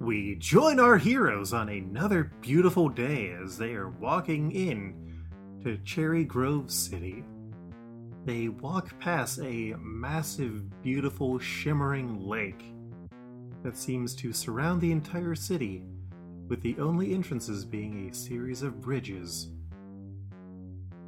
We 0.00 0.36
join 0.36 0.80
our 0.80 0.96
heroes 0.96 1.52
on 1.52 1.68
another 1.68 2.32
beautiful 2.40 2.88
day 2.88 3.36
as 3.44 3.58
they 3.58 3.74
are 3.74 3.90
walking 3.90 4.50
in 4.50 4.94
to 5.62 5.76
Cherry 5.84 6.24
Grove 6.24 6.72
City. 6.72 7.22
They 8.24 8.48
walk 8.48 8.98
past 8.98 9.40
a 9.40 9.74
massive, 9.78 10.80
beautiful, 10.80 11.38
shimmering 11.38 12.26
lake 12.26 12.64
that 13.62 13.76
seems 13.76 14.14
to 14.14 14.32
surround 14.32 14.80
the 14.80 14.90
entire 14.90 15.34
city, 15.34 15.84
with 16.48 16.62
the 16.62 16.78
only 16.78 17.12
entrances 17.12 17.66
being 17.66 18.08
a 18.08 18.14
series 18.14 18.62
of 18.62 18.80
bridges. 18.80 19.50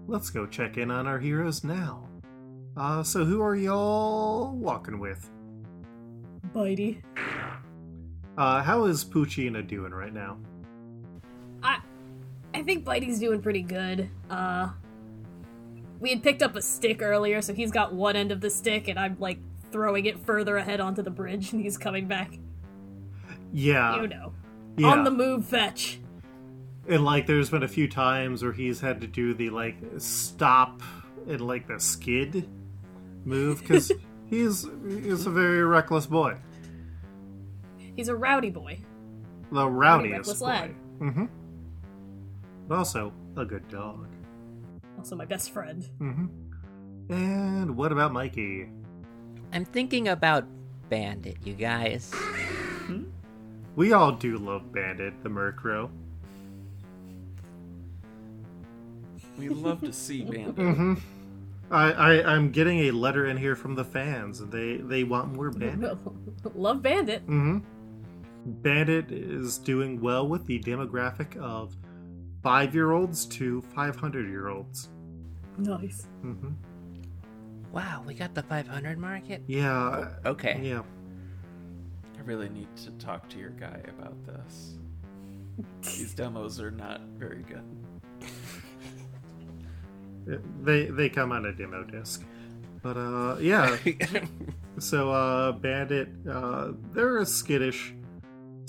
Let's 0.07 0.29
go 0.29 0.45
check 0.47 0.77
in 0.77 0.91
on 0.91 1.07
our 1.07 1.19
heroes 1.19 1.65
now. 1.65 2.07
Uh, 2.77 3.03
so 3.03 3.25
who 3.25 3.41
are 3.41 3.57
y'all 3.57 4.53
walking 4.55 4.99
with? 4.99 5.31
Bitey. 6.55 7.03
Uh, 8.37 8.63
how 8.63 8.85
is 8.85 9.05
Poochyena 9.05 9.67
doing 9.67 9.93
right 9.93 10.13
now? 10.13 10.39
I 11.63 11.79
I 12.55 12.63
think 12.63 12.85
Bitey's 12.85 13.19
doing 13.19 13.43
pretty 13.43 13.63
good. 13.63 14.09
Uh 14.31 14.71
we 16.01 16.11
had 16.11 16.23
picked 16.23 16.43
up 16.43 16.57
a 16.57 16.63
stick 16.63 17.01
earlier, 17.01 17.41
so 17.41 17.55
he's 17.55 17.71
got 17.71 17.95
one 17.95 18.17
end 18.17 18.33
of 18.33 18.41
the 18.41 18.51
stick 18.51 18.89
and 18.89 18.99
I'm 18.99 19.17
like 19.21 19.39
throwing 19.71 20.07
it 20.07 20.19
further 20.19 20.57
ahead 20.57 20.81
onto 20.81 21.03
the 21.03 21.11
bridge 21.11 21.53
and 21.53 21.63
he's 21.63 21.79
coming 21.79 22.07
back. 22.07 22.39
Yeah. 23.53 24.01
you 24.01 24.09
know. 24.09 24.33
yeah. 24.77 24.89
On 24.89 25.05
the 25.05 25.11
move 25.11 25.47
fetch. 25.47 26.01
And 26.89 27.05
like, 27.05 27.27
there's 27.27 27.51
been 27.51 27.63
a 27.63 27.69
few 27.69 27.87
times 27.89 28.43
where 28.43 28.53
he's 28.53 28.81
had 28.81 29.01
to 29.03 29.07
do 29.07 29.35
the 29.35 29.51
like 29.51 29.77
stop 29.99 30.83
and 31.29 31.41
like 31.41 31.69
the 31.69 31.79
skid 31.79 32.49
move 33.25 33.61
because 33.61 33.93
he's 34.27 34.67
he's 34.85 35.27
a 35.27 35.31
very 35.31 35.63
reckless 35.63 36.07
boy, 36.07 36.37
He's 37.97 38.09
a 38.09 38.17
rowdy 38.17 38.51
boy. 38.51 38.79
the 39.51 39.69
rowdiest 39.69 40.17
reckless 40.19 40.39
boy. 40.41 40.47
lad. 40.47 40.75
Mm-hmm. 41.01 41.25
But 42.69 42.79
also 42.79 43.13
a 43.37 43.45
good 43.45 43.69
dog. 43.69 44.07
Also 44.99 45.17
my 45.17 45.25
best 45.25 45.51
friend. 45.53 45.87
Mm-hmm. 46.01 47.13
And 47.13 47.77
what 47.77 47.93
about 47.93 48.13
Mikey? 48.13 48.69
I'm 49.53 49.65
thinking 49.65 50.09
about 50.09 50.47
Bandit, 50.89 51.37
you 51.45 51.55
guys. 51.55 52.15
We 53.77 53.93
all 53.93 54.13
do 54.13 54.39
love 54.39 54.73
Bandit, 54.73 55.23
the 55.23 55.29
Murkrow. 55.29 55.91
We 59.39 59.49
love 59.49 59.81
to 59.81 59.93
see 59.93 60.23
Bandit. 60.31 60.57
Mm-hmm. 60.57 60.95
I, 61.71 61.93
I 61.93 62.35
I'm 62.35 62.51
getting 62.51 62.81
a 62.81 62.91
letter 62.91 63.27
in 63.27 63.37
here 63.37 63.57
from 63.57 63.75
the 63.75 63.85
fans, 63.85 64.41
and 64.41 64.53
they 64.53 64.77
they 64.77 65.05
want 65.05 65.35
more 65.35 65.51
Bandit. 65.59 65.97
Love 66.55 66.83
Bandit. 66.83 67.23
Mm-hmm. 67.27 67.59
Bandit 68.45 69.13
is 69.13 69.59
doing 69.59 70.01
well 70.01 70.27
with 70.27 70.47
the 70.47 70.59
demographic 70.61 71.37
of 71.37 71.77
five-year-olds 72.43 73.27
to 73.27 73.63
500-year-olds. 73.77 74.89
Nice. 75.59 76.09
Mm-hmm. 76.25 76.51
Wow, 77.73 78.03
we 78.07 78.15
got 78.15 78.35
the 78.35 78.43
500 78.43 78.99
market? 78.99 79.43
Yeah. 79.47 80.09
Okay. 80.27 80.61
Yeah. 80.63 80.83
I 82.19 82.23
really 82.23 82.49
need 82.49 82.69
to 82.85 82.91
talk 82.93 83.29
to 83.31 83.39
your 83.39 83.51
guy 83.51 83.81
about 83.89 84.17
this. 84.27 84.75
These 85.83 86.15
demos 86.15 86.61
are 86.61 86.71
not 86.71 87.01
very 87.17 87.43
good. 87.43 87.65
They 90.63 90.87
they 90.87 91.09
come 91.09 91.33
on 91.33 91.47
a 91.47 91.53
demo 91.53 91.83
disc. 91.85 92.25
But 92.83 92.97
uh 92.97 93.37
yeah. 93.41 93.77
so 94.79 95.11
uh 95.11 95.53
Bandit 95.53 96.09
uh 96.29 96.73
they're 96.93 97.19
a 97.19 97.27
skittish 97.27 97.95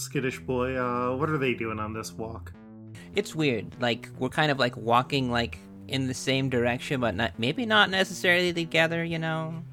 skittish 0.04 0.40
boy. 0.40 0.76
Uh 0.76 1.16
what 1.16 1.30
are 1.30 1.38
they 1.38 1.54
doing 1.54 1.80
on 1.80 1.94
this 1.94 2.14
walk? 2.14 2.52
It's 3.16 3.36
weird. 3.36 3.76
Like, 3.80 4.10
we're 4.18 4.30
kind 4.30 4.52
of 4.52 4.58
like 4.58 4.76
walking 4.76 5.32
like 5.32 5.60
in 5.88 6.08
the 6.08 6.14
same 6.14 6.50
direction, 6.50 7.02
but 7.02 7.16
not 7.16 7.38
maybe 7.38 7.66
not 7.66 7.90
necessarily 7.90 8.54
together, 8.54 9.04
you 9.04 9.20
know? 9.20 9.64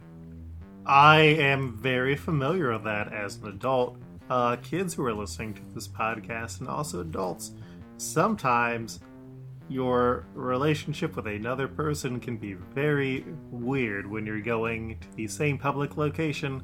I 0.87 1.21
am 1.21 1.77
very 1.77 2.17
familiar 2.17 2.73
with 2.73 2.85
that 2.85 3.13
as 3.13 3.37
an 3.37 3.49
adult. 3.49 3.97
Uh, 4.29 4.57
kids 4.57 4.95
who 4.95 5.05
are 5.05 5.13
listening 5.13 5.55
to 5.55 5.63
this 5.75 5.89
podcast 5.89 6.61
and 6.61 6.69
also 6.69 7.01
adults, 7.01 7.53
sometimes 7.97 9.01
your 9.69 10.27
relationship 10.35 11.17
with 11.17 11.27
another 11.27 11.67
person 11.69 12.21
can 12.21 12.37
be 12.37 12.55
very 12.55 13.25
weird 13.51 14.09
when 14.09 14.27
you're 14.27 14.41
going 14.41 14.99
to 15.01 15.17
the 15.17 15.27
same 15.27 15.59
public 15.59 15.97
location. 15.97 16.63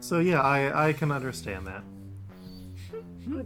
So, 0.00 0.20
yeah, 0.20 0.40
I, 0.40 0.88
I 0.88 0.92
can 0.92 1.10
understand 1.10 1.66
that. 1.66 1.82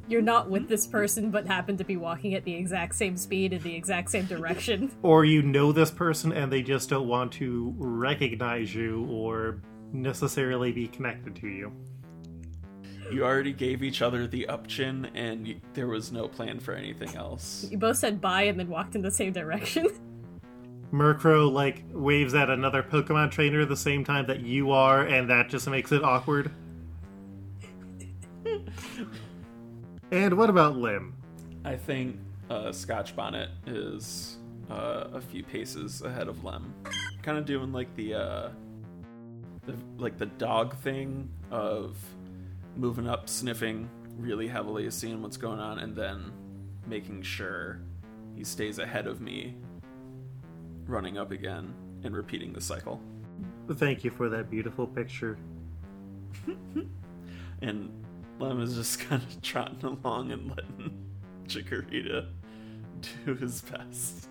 You're 0.09 0.23
not 0.23 0.51
with 0.51 0.69
this 0.69 0.87
person, 0.87 1.31
but 1.31 1.47
happen 1.47 1.77
to 1.77 1.85
be 1.85 1.97
walking 1.97 2.35
at 2.35 2.45
the 2.45 2.55
exact 2.55 2.95
same 2.95 3.17
speed 3.17 3.53
in 3.53 3.63
the 3.63 3.75
exact 3.75 4.11
same 4.11 4.27
direction. 4.27 4.91
Or 5.03 5.25
you 5.25 5.43
know 5.43 5.73
this 5.73 5.91
person 5.91 6.33
and 6.33 6.53
they 6.53 6.63
just 6.63 6.89
don't 6.89 7.09
want 7.09 7.33
to 7.33 7.75
recognize 7.77 8.75
you 8.75 9.07
or 9.11 9.61
necessarily 9.93 10.73
be 10.73 10.89
connected 10.89 11.37
to 11.37 11.49
you. 11.49 11.73
You 13.11 13.25
already 13.25 13.53
gave 13.53 13.83
each 13.83 14.01
other 14.01 14.27
the 14.27 14.47
up 14.47 14.67
chin, 14.67 15.11
and 15.15 15.47
you, 15.47 15.61
there 15.75 15.89
was 15.89 16.13
no 16.13 16.29
plan 16.29 16.61
for 16.61 16.73
anything 16.73 17.15
else. 17.15 17.67
You 17.71 17.77
both 17.77 17.99
said 17.99 18.21
bye 18.21 18.45
and 18.45 18.59
then 18.59 18.69
walked 18.69 18.95
in 18.95 19.03
the 19.03 19.11
same 19.11 19.33
direction. 19.33 19.89
Murkrow 20.93 21.51
like 21.51 21.85
waves 21.91 22.35
at 22.35 22.51
another 22.51 22.83
Pokemon 22.83 23.31
trainer 23.31 23.63
at 23.63 23.69
the 23.69 23.77
same 23.77 24.05
time 24.05 24.27
that 24.27 24.41
you 24.41 24.73
are, 24.73 25.05
and 25.05 25.29
that 25.29 25.49
just 25.49 25.69
makes 25.69 25.93
it 25.93 26.03
awkward. 26.05 26.51
And 30.13 30.37
what 30.37 30.51
about 30.51 30.77
Lim? 30.77 31.15
I 31.65 31.75
think 31.75 32.19
uh, 32.51 32.71
Scotch 32.71 33.17
Bonnet 33.17 33.49
is 33.67 34.37
uh, 34.71 35.09
a 35.13 35.21
few 35.21 35.43
paces 35.43 36.03
ahead 36.03 36.29
of 36.29 36.45
Lem. 36.45 36.75
Kind 37.23 37.39
of 37.39 37.47
doing 37.47 37.73
like 37.73 37.95
the, 37.97 38.15
uh, 38.15 38.49
the 39.65 39.75
like 39.97 40.19
the 40.19 40.27
dog 40.27 40.77
thing 40.79 41.29
of 41.51 41.97
moving 42.77 43.09
up, 43.09 43.29
sniffing 43.29 43.89
really 44.19 44.47
heavily, 44.47 44.91
seeing 44.91 45.23
what's 45.23 45.39
going 45.39 45.59
on, 45.59 45.79
and 45.79 45.97
then 45.97 46.31
making 46.87 47.23
sure 47.23 47.81
he 48.37 48.45
stays 48.45 48.79
ahead 48.79 49.07
of 49.07 49.21
me, 49.21 49.57
running 50.87 51.17
up 51.17 51.31
again 51.31 51.75
and 52.05 52.15
repeating 52.15 52.53
the 52.53 52.61
cycle. 52.61 53.01
Thank 53.75 54.05
you 54.05 54.11
for 54.11 54.29
that 54.29 54.51
beautiful 54.51 54.87
picture. 54.87 55.39
And 57.63 57.91
Lem 58.39 58.61
is 58.61 58.75
just 58.75 59.01
kind 59.09 59.23
of 59.23 59.43
trotting 59.43 59.85
along 59.85 60.33
and 60.33 60.49
letting 60.51 61.07
Chikorita 61.47 62.27
do 63.25 63.35
his 63.35 63.61
best. 63.63 64.29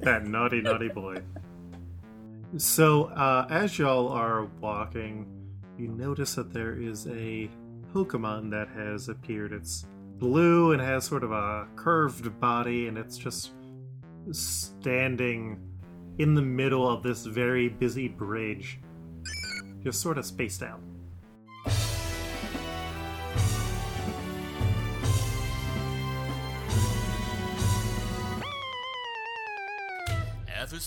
That 0.00 0.26
naughty, 0.26 0.60
naughty 0.60 0.88
boy. 0.88 1.22
So, 2.58 3.04
uh, 3.04 3.46
as 3.48 3.78
y'all 3.78 4.08
are 4.08 4.44
walking, 4.60 5.26
you 5.78 5.88
notice 5.88 6.34
that 6.34 6.52
there 6.52 6.74
is 6.74 7.06
a 7.06 7.48
Pokemon 7.94 8.50
that 8.50 8.68
has 8.68 9.08
appeared. 9.08 9.52
It's 9.52 9.86
blue 10.18 10.72
and 10.72 10.80
has 10.80 11.04
sort 11.04 11.24
of 11.24 11.32
a 11.32 11.66
curved 11.76 12.38
body, 12.40 12.88
and 12.88 12.98
it's 12.98 13.16
just 13.16 13.52
standing 14.30 15.60
in 16.18 16.34
the 16.34 16.42
middle 16.42 16.88
of 16.88 17.02
this 17.02 17.24
very 17.24 17.68
busy 17.68 18.08
bridge, 18.08 18.80
just 19.82 20.00
sort 20.00 20.18
of 20.18 20.26
spaced 20.26 20.62
out. 20.62 20.80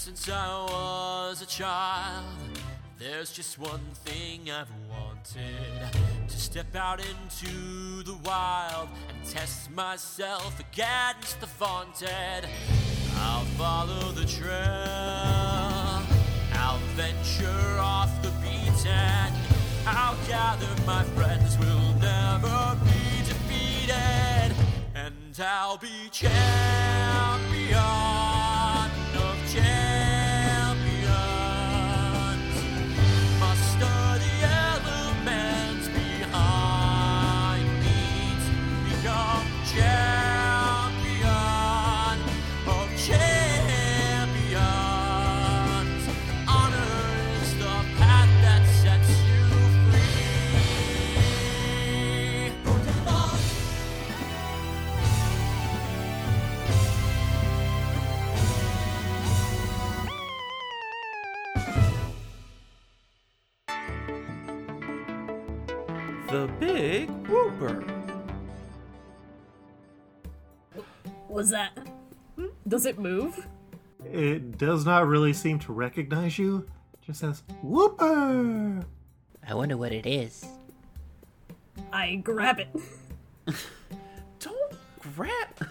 Since 0.05 0.29
I 0.29 0.63
was 0.69 1.41
a 1.41 1.47
child, 1.47 2.25
there's 2.99 3.31
just 3.31 3.57
one 3.57 3.81
thing 4.03 4.51
I've 4.51 4.69
wanted 4.87 6.29
to 6.29 6.37
step 6.37 6.75
out 6.75 6.99
into 6.99 8.03
the 8.03 8.15
wild 8.23 8.87
and 9.09 9.27
test 9.27 9.71
myself 9.71 10.59
against 10.59 11.41
the 11.41 11.47
vaunted. 11.47 12.47
I'll 13.17 13.45
follow 13.57 14.11
the 14.11 14.25
trail, 14.25 14.53
I'll 16.53 16.77
venture 16.93 17.79
off 17.79 18.11
the 18.21 18.29
beaten. 18.43 19.33
I'll 19.87 20.27
gather 20.27 20.69
my 20.85 21.03
friends, 21.15 21.57
we'll 21.57 21.93
never 21.95 22.77
be 22.85 23.25
defeated, 23.25 24.55
and 24.93 25.39
I'll 25.39 25.77
be 25.77 26.09
champion 26.11 27.14
Was 71.45 71.51
that? 71.51 71.77
Does 72.67 72.87
it 72.87 72.97
move? 72.97 73.45
It 74.03 74.57
does 74.57 74.83
not 74.83 75.05
really 75.05 75.31
seem 75.31 75.59
to 75.59 75.73
recognize 75.73 76.39
you. 76.39 76.65
It 76.95 77.05
just 77.05 77.19
says 77.19 77.43
Wooper. 77.63 78.83
I 79.47 79.53
wonder 79.53 79.77
what 79.77 79.91
it 79.91 80.07
is. 80.07 80.43
I 81.93 82.15
grab 82.15 82.59
it. 82.59 82.69
Don't 84.39 84.73
grab. 84.99 85.29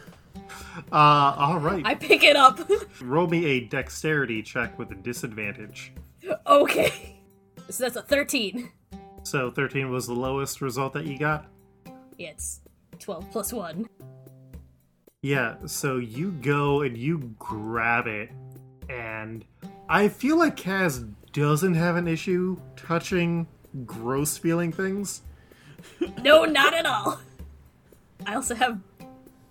Uh, 0.92 1.34
all 1.38 1.58
right. 1.58 1.84
I 1.84 1.94
pick 1.94 2.22
it 2.22 2.36
up. 2.36 2.60
Roll 3.00 3.26
me 3.26 3.44
a 3.46 3.60
dexterity 3.60 4.42
check 4.42 4.76
with 4.78 4.90
a 4.92 4.96
disadvantage. 4.96 5.92
okay. 6.46 7.20
So 7.68 7.84
that's 7.84 7.96
a 7.96 8.02
13. 8.02 8.70
So 9.24 9.50
13 9.50 9.90
was 9.90 10.06
the 10.06 10.14
lowest 10.14 10.60
result 10.60 10.92
that 10.92 11.06
you 11.06 11.16
got? 11.18 11.46
Yeah, 12.18 12.30
it's 12.30 12.60
12 13.00 13.30
plus 13.30 13.52
1. 13.52 13.88
Yeah, 15.24 15.54
so 15.64 15.96
you 15.96 16.32
go 16.32 16.82
and 16.82 16.98
you 16.98 17.34
grab 17.38 18.06
it, 18.06 18.28
and 18.90 19.42
I 19.88 20.08
feel 20.08 20.36
like 20.36 20.54
Kaz 20.54 21.10
doesn't 21.32 21.72
have 21.72 21.96
an 21.96 22.06
issue 22.06 22.58
touching 22.76 23.46
gross 23.86 24.36
feeling 24.36 24.70
things. 24.70 25.22
No, 26.22 26.44
not 26.44 26.74
at 26.74 26.84
all. 26.84 27.20
I 28.26 28.34
also 28.34 28.54
have 28.54 28.78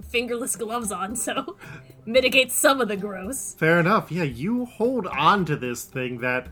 fingerless 0.10 0.56
gloves 0.56 0.92
on, 0.92 1.16
so 1.16 1.58
mitigates 2.06 2.54
some 2.54 2.80
of 2.80 2.88
the 2.88 2.96
gross. 2.96 3.56
Fair 3.58 3.80
enough. 3.80 4.12
Yeah, 4.12 4.26
you 4.26 4.66
hold 4.66 5.08
on 5.08 5.44
to 5.46 5.56
this 5.56 5.86
thing 5.86 6.20
that, 6.20 6.50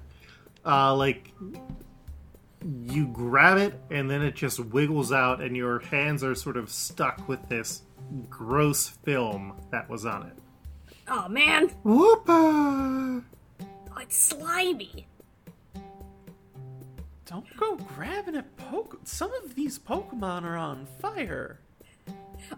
uh, 0.65 0.95
like, 0.95 1.31
you 2.85 3.05
grab 3.05 3.59
it 3.59 3.79
and 3.91 4.09
then 4.09 4.23
it 4.23 4.33
just 4.33 4.59
wiggles 4.59 5.11
out, 5.11 5.41
and 5.41 5.55
your 5.55 5.77
hands 5.77 6.23
are 6.23 6.33
sort 6.33 6.57
of 6.57 6.71
stuck 6.71 7.29
with 7.29 7.47
this 7.49 7.83
gross 8.29 8.87
film 8.87 9.53
that 9.71 9.89
was 9.89 10.05
on 10.05 10.27
it. 10.27 10.37
Oh 11.07 11.27
man, 11.27 11.69
Whoopa! 11.85 13.23
oh, 13.61 13.97
it's 13.99 14.17
slimy. 14.17 15.07
Don't 17.25 17.55
go 17.55 17.77
grabbing 17.77 18.35
at 18.35 18.57
poke. 18.57 18.99
Some 19.05 19.33
of 19.43 19.55
these 19.55 19.79
Pokemon 19.79 20.43
are 20.43 20.57
on 20.57 20.85
fire. 20.99 21.59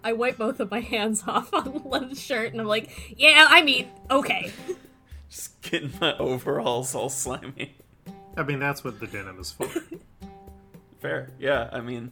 I 0.03 0.13
wipe 0.13 0.37
both 0.37 0.59
of 0.59 0.71
my 0.71 0.79
hands 0.79 1.23
off 1.27 1.53
on 1.53 1.83
Lem's 1.85 2.19
shirt, 2.21 2.51
and 2.51 2.61
I'm 2.61 2.67
like, 2.67 3.15
yeah, 3.17 3.47
I 3.49 3.61
mean, 3.61 3.87
okay. 4.09 4.51
Just 5.29 5.61
getting 5.61 5.91
my 5.99 6.17
overalls 6.17 6.95
all 6.95 7.09
slimy. 7.09 7.77
I 8.35 8.43
mean, 8.43 8.59
that's 8.59 8.83
what 8.83 8.99
the 8.99 9.07
denim 9.07 9.39
is 9.39 9.51
for. 9.51 9.67
Fair. 11.01 11.29
Yeah, 11.39 11.69
I 11.71 11.81
mean, 11.81 12.11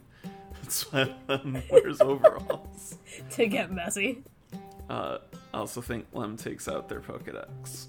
Lem 0.92 1.62
wears 1.70 2.00
overalls. 2.00 2.98
to 3.30 3.46
get 3.46 3.72
messy. 3.72 4.22
Uh, 4.88 5.18
I 5.54 5.58
also 5.58 5.80
think 5.80 6.06
Lem 6.12 6.36
takes 6.36 6.68
out 6.68 6.88
their 6.88 7.00
Pokedex. 7.00 7.86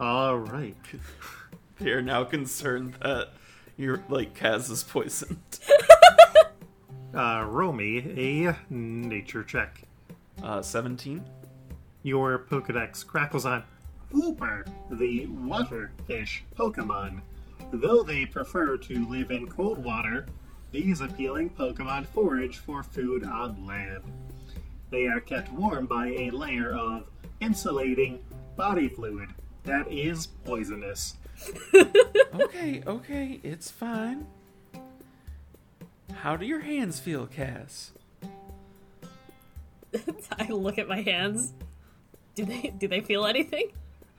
All 0.00 0.38
right. 0.38 0.76
They 1.78 1.90
are 1.90 2.00
now 2.00 2.24
concerned 2.24 2.94
that 3.02 3.32
you're 3.76 4.02
like 4.08 4.32
Kaz 4.34 4.70
is 4.70 4.82
poisoned. 4.82 5.36
Uh, 7.14 7.44
roll 7.48 7.72
me 7.72 7.98
a 8.48 8.56
nature 8.70 9.42
check. 9.42 9.82
Uh, 10.42 10.62
17. 10.62 11.22
Your 12.02 12.38
Pokedex 12.38 13.06
crackles 13.06 13.44
on. 13.46 13.62
Wooper, 14.12 14.66
the 14.90 15.26
water 15.26 15.90
fish 16.06 16.44
Pokemon. 16.56 17.20
Though 17.72 18.02
they 18.02 18.26
prefer 18.26 18.76
to 18.76 19.08
live 19.08 19.30
in 19.30 19.48
cold 19.48 19.82
water, 19.82 20.26
these 20.72 21.00
appealing 21.00 21.50
Pokemon 21.50 22.06
forage 22.06 22.58
for 22.58 22.82
food 22.82 23.24
on 23.24 23.66
land. 23.66 24.02
They 24.90 25.06
are 25.06 25.20
kept 25.20 25.52
warm 25.52 25.86
by 25.86 26.08
a 26.08 26.30
layer 26.30 26.72
of 26.72 27.06
insulating 27.40 28.22
body 28.56 28.88
fluid 28.88 29.28
that 29.64 29.90
is 29.90 30.26
poisonous. 30.26 31.16
Okay, 32.34 32.82
okay, 32.86 33.40
it's 33.42 33.70
fine. 33.70 34.26
How 36.12 36.36
do 36.36 36.44
your 36.44 36.60
hands 36.60 36.98
feel, 37.00 37.26
Kaz? 37.26 37.90
I 40.38 40.48
look 40.48 40.76
at 40.76 40.86
my 40.86 41.00
hands. 41.00 41.54
Do 42.34 42.44
they 42.44 42.74
do 42.76 42.88
they 42.88 43.00
feel 43.00 43.24
anything? 43.24 43.72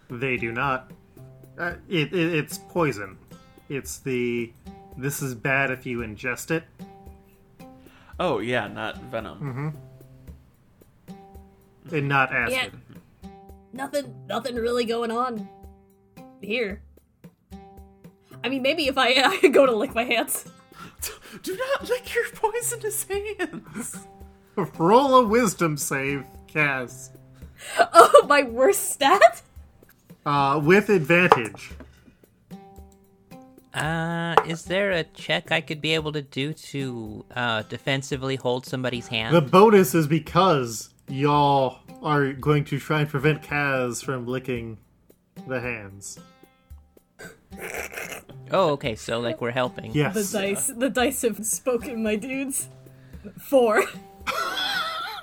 They 0.09 0.37
do 0.37 0.51
not. 0.51 0.91
Uh, 1.57 1.73
it, 1.89 2.13
it, 2.13 2.35
it's 2.35 2.57
poison. 2.57 3.17
It's 3.69 3.99
the. 3.99 4.51
This 4.97 5.21
is 5.21 5.35
bad 5.35 5.69
if 5.69 5.85
you 5.85 5.99
ingest 5.99 6.49
it. 6.51 6.63
Oh, 8.19 8.39
yeah, 8.39 8.67
not 8.67 8.97
venom. 9.03 9.73
Mm-hmm. 11.07 11.95
And 11.95 12.09
not 12.09 12.33
acid. 12.33 12.73
Nothing 13.71 14.15
nothing 14.27 14.55
really 14.55 14.85
going 14.85 15.11
on 15.11 15.47
here. 16.41 16.81
I 18.43 18.49
mean, 18.49 18.61
maybe 18.61 18.87
if 18.87 18.97
I, 18.97 19.39
I 19.43 19.47
go 19.49 19.65
to 19.65 19.75
lick 19.75 19.93
my 19.93 20.03
hands. 20.03 20.45
Do 21.43 21.55
not 21.55 21.89
lick 21.89 22.13
your 22.13 22.25
poisonous 22.33 23.05
hands! 23.05 24.07
Roll 24.77 25.15
a 25.15 25.27
wisdom 25.27 25.77
save, 25.77 26.25
Kaz. 26.47 27.11
Oh, 27.77 28.25
my 28.27 28.43
worst 28.43 28.89
stat? 28.91 29.43
Uh, 30.25 30.59
with 30.63 30.89
advantage. 30.89 31.71
Uh, 33.77 34.35
is 34.47 34.65
there 34.65 34.91
a 34.91 35.03
check 35.03 35.51
I 35.51 35.61
could 35.61 35.81
be 35.81 35.93
able 35.93 36.11
to 36.13 36.21
do 36.21 36.53
to 36.53 37.25
uh, 37.35 37.61
defensively 37.63 38.35
hold 38.35 38.65
somebody's 38.65 39.07
hand? 39.07 39.35
The 39.35 39.41
bonus 39.41 39.93
is 39.93 40.07
because 40.07 40.89
y'all 41.07 41.79
are 42.01 42.33
going 42.33 42.63
to 42.65 42.79
try 42.79 43.01
and 43.01 43.09
prevent 43.09 43.41
Kaz 43.43 44.03
from 44.03 44.25
licking 44.25 44.77
the 45.47 45.59
hands. 45.59 46.19
Oh, 48.51 48.71
okay. 48.71 48.95
So 48.95 49.19
like 49.19 49.41
we're 49.41 49.51
helping. 49.51 49.91
Yes. 49.93 50.13
The 50.13 50.19
Yes. 50.21 50.31
dice 50.67 50.67
the 50.77 50.89
dice 50.89 51.21
have 51.21 51.45
spoken, 51.45 52.01
my 52.03 52.15
dudes. 52.15 52.67
Four. 53.39 53.83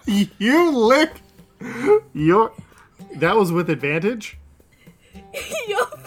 You 0.07 0.71
lick 0.77 1.11
your. 2.13 2.53
That 3.17 3.37
was 3.37 3.51
with 3.53 3.71
advantage? 3.71 4.37
yup. 5.69 6.04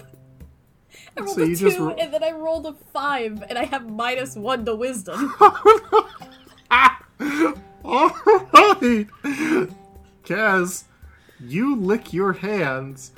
I 1.17 1.21
rolled 1.21 1.35
So 1.35 1.41
a 1.43 1.45
two, 1.47 1.55
just 1.55 1.77
and 1.79 2.13
then 2.13 2.23
I 2.23 2.31
rolled 2.31 2.65
a 2.65 2.73
five, 2.93 3.43
and 3.49 3.57
I 3.57 3.65
have 3.65 3.89
minus 3.89 4.35
one 4.35 4.65
to 4.65 4.75
wisdom. 4.75 5.33
Alright! 6.69 6.93
Kaz, 10.25 10.83
you 11.39 11.75
lick 11.75 12.13
your 12.13 12.33
hands 12.33 13.13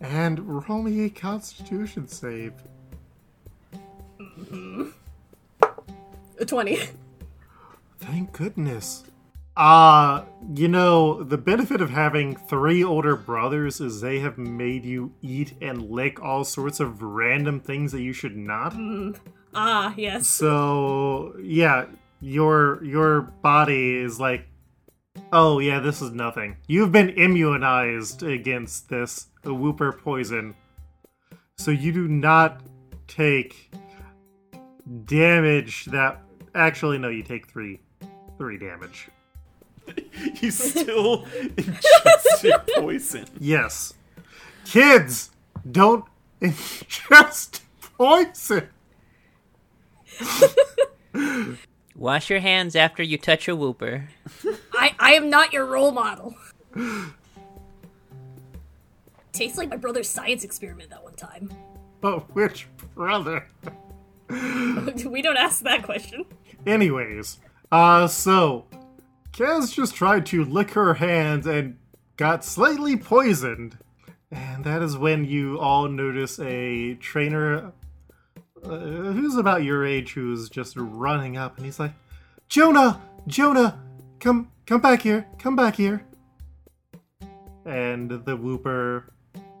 and 0.00 0.38
roll 0.68 0.82
me 0.82 1.04
a 1.04 1.10
constitution 1.10 2.06
save. 2.08 2.52
A 6.38 6.44
twenty. 6.46 6.78
Thank 7.98 8.32
goodness. 8.32 9.04
Uh, 9.56 10.24
you 10.54 10.66
know, 10.66 11.22
the 11.22 11.38
benefit 11.38 11.80
of 11.80 11.90
having 11.90 12.34
three 12.34 12.82
older 12.82 13.14
brothers 13.14 13.80
is 13.80 14.00
they 14.00 14.18
have 14.18 14.36
made 14.36 14.84
you 14.84 15.12
eat 15.22 15.54
and 15.62 15.90
lick 15.90 16.20
all 16.20 16.42
sorts 16.42 16.80
of 16.80 17.02
random 17.02 17.60
things 17.60 17.92
that 17.92 18.02
you 18.02 18.12
should 18.12 18.36
not. 18.36 18.74
Ah, 19.54 19.94
yes. 19.96 20.26
So, 20.26 21.36
yeah, 21.40 21.86
your 22.20 22.82
your 22.82 23.20
body 23.20 23.96
is 23.96 24.18
like, 24.18 24.48
"Oh, 25.32 25.60
yeah, 25.60 25.78
this 25.78 26.02
is 26.02 26.10
nothing. 26.10 26.56
You've 26.66 26.90
been 26.90 27.10
immunized 27.10 28.24
against 28.24 28.88
this 28.88 29.28
Wooper 29.44 29.96
poison." 29.96 30.56
So 31.56 31.70
you 31.70 31.92
do 31.92 32.08
not 32.08 32.62
take 33.06 33.72
damage 35.04 35.84
that 35.86 36.20
actually 36.54 36.98
no, 36.98 37.08
you 37.08 37.22
take 37.22 37.46
3 37.46 37.80
3 38.36 38.58
damage. 38.58 39.08
You 40.40 40.50
still 40.50 41.24
ingest 41.56 42.42
your 42.42 42.58
poison. 42.76 43.26
Yes. 43.38 43.94
Kids, 44.64 45.30
don't 45.70 46.04
ingest 46.40 47.60
poison. 47.98 48.68
Wash 51.96 52.30
your 52.30 52.40
hands 52.40 52.74
after 52.74 53.02
you 53.02 53.18
touch 53.18 53.48
a 53.48 53.52
Wooper. 53.52 54.06
I 54.72 54.94
I 54.98 55.12
am 55.12 55.30
not 55.30 55.52
your 55.52 55.66
role 55.66 55.92
model. 55.92 56.34
Tastes 59.32 59.58
like 59.58 59.68
my 59.68 59.76
brother's 59.76 60.08
science 60.08 60.44
experiment 60.44 60.90
that 60.90 61.02
one 61.02 61.14
time. 61.14 61.50
But 62.00 62.34
which 62.34 62.66
brother? 62.94 63.46
we 64.28 65.22
don't 65.22 65.36
ask 65.36 65.62
that 65.62 65.82
question. 65.82 66.24
Anyways, 66.66 67.38
uh, 67.70 68.06
so 68.06 68.64
Kaz 69.34 69.74
just 69.74 69.96
tried 69.96 70.26
to 70.26 70.44
lick 70.44 70.70
her 70.72 70.94
hands 70.94 71.44
and 71.44 71.76
got 72.16 72.44
slightly 72.44 72.96
poisoned. 72.96 73.76
And 74.30 74.62
that 74.62 74.80
is 74.80 74.96
when 74.96 75.24
you 75.24 75.58
all 75.58 75.88
notice 75.88 76.38
a 76.38 76.94
trainer 76.94 77.72
uh, 78.62 78.68
who's 78.68 79.36
about 79.36 79.64
your 79.64 79.84
age 79.84 80.12
who's 80.12 80.48
just 80.48 80.76
running 80.76 81.36
up, 81.36 81.56
and 81.56 81.66
he's 81.66 81.80
like, 81.80 81.92
"Jonah, 82.48 83.02
Jonah, 83.26 83.80
come, 84.20 84.50
come 84.66 84.80
back 84.80 85.02
here, 85.02 85.26
come 85.38 85.56
back 85.56 85.74
here." 85.76 86.04
And 87.64 88.10
the 88.10 88.38
Wooper 88.38 89.04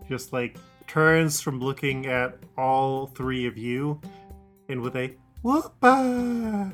just 0.08 0.32
like 0.32 0.56
turns 0.86 1.40
from 1.40 1.60
looking 1.60 2.06
at 2.06 2.38
all 2.56 3.08
three 3.08 3.46
of 3.46 3.58
you, 3.58 4.00
and 4.68 4.80
with 4.80 4.96
a 4.96 5.14
whoopa, 5.44 6.72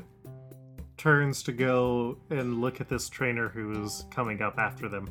turns 1.01 1.41
to 1.41 1.51
go 1.51 2.15
and 2.29 2.61
look 2.61 2.79
at 2.79 2.87
this 2.87 3.09
trainer 3.09 3.49
who's 3.49 4.05
coming 4.11 4.39
up 4.39 4.59
after 4.59 4.87
them. 4.87 5.09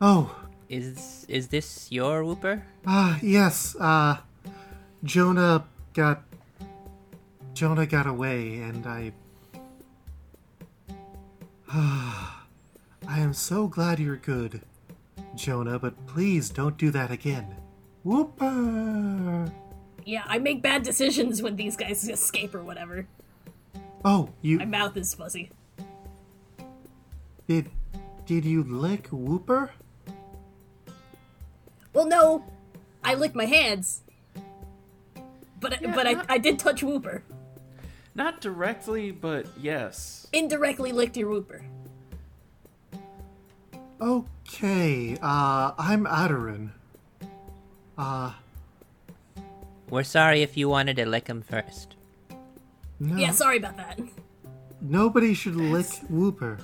Oh, 0.00 0.34
Is 0.68 1.24
is 1.28 1.48
this 1.48 1.86
your 1.92 2.22
Wooper? 2.22 2.62
Ah, 2.84 3.16
yes. 3.22 3.76
Uh, 3.78 4.16
Jonah 5.04 5.64
got. 5.94 6.22
Jonah 7.54 7.86
got 7.86 8.06
away, 8.08 8.56
and 8.58 8.86
I. 8.86 9.12
I 11.72 13.20
am 13.20 13.32
so 13.32 13.68
glad 13.68 14.00
you're 14.00 14.16
good, 14.16 14.62
Jonah, 15.36 15.78
but 15.78 16.06
please 16.06 16.50
don't 16.50 16.76
do 16.76 16.90
that 16.90 17.10
again. 17.12 17.54
Wooper. 18.04 19.52
Yeah, 20.04 20.24
I 20.26 20.38
make 20.38 20.62
bad 20.62 20.82
decisions 20.82 21.40
when 21.42 21.54
these 21.54 21.76
guys 21.76 22.08
escape 22.08 22.54
or 22.54 22.64
whatever. 22.64 23.06
Oh, 24.04 24.30
you 24.40 24.58
My 24.58 24.64
mouth 24.64 24.96
is 24.96 25.14
fuzzy. 25.14 25.50
did. 27.46 27.70
Did 28.26 28.44
you 28.44 28.62
lick 28.62 29.08
Wooper? 29.10 29.70
Well, 31.92 32.06
no, 32.06 32.44
I 33.02 33.14
licked 33.14 33.34
my 33.34 33.46
hands, 33.46 34.02
but 35.58 35.80
Yeah, 35.82 35.92
but 35.94 36.06
I, 36.06 36.22
I 36.28 36.38
did 36.38 36.58
touch 36.58 36.82
Wooper. 36.82 37.22
Not 38.14 38.40
directly, 38.40 39.10
but 39.10 39.46
yes. 39.60 40.28
Indirectly 40.32 40.92
licked 40.92 41.16
your 41.16 41.28
Wooper. 41.30 41.62
Okay, 44.00 45.16
uh, 45.20 45.72
I'm 45.76 46.06
Adarin. 46.06 46.70
Uh, 47.98 48.32
We're 49.90 50.04
sorry 50.04 50.42
if 50.42 50.56
you 50.56 50.68
wanted 50.68 50.96
to 50.96 51.06
lick 51.06 51.26
him 51.26 51.42
first. 51.42 51.96
No. 53.00 53.16
Yeah, 53.16 53.30
sorry 53.30 53.56
about 53.56 53.76
that. 53.78 53.98
Nobody 54.82 55.32
should 55.34 55.56
lick 55.56 55.86
Wooper. 56.10 56.60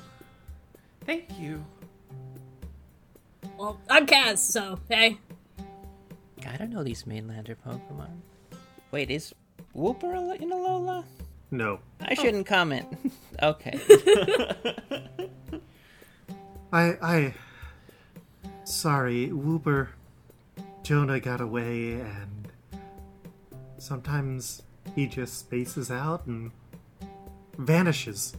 Thank 1.06 1.38
you. 1.38 1.64
Well, 3.58 3.80
I'm 3.88 4.06
Kaz, 4.06 4.38
so 4.38 4.78
hey. 4.88 5.18
I 6.46 6.56
don't 6.58 6.70
know 6.70 6.84
these 6.84 7.04
mainlander 7.04 7.56
Pokemon. 7.66 8.10
Wait, 8.90 9.10
is 9.10 9.34
Wooper 9.74 10.14
a- 10.14 10.40
in 10.42 10.50
Alola? 10.50 11.04
No. 11.50 11.80
I 12.00 12.14
shouldn't 12.14 12.46
comment. 12.46 12.86
okay. 13.42 13.80
I 16.72 16.82
I 17.02 17.34
sorry, 18.64 19.28
Wooper 19.28 19.88
Jonah 20.82 21.20
got 21.20 21.40
away 21.40 21.94
and 21.94 22.48
sometimes 23.78 24.62
he 24.96 25.06
just 25.06 25.38
spaces 25.38 25.90
out 25.90 26.26
and 26.26 26.50
vanishes. 27.58 28.36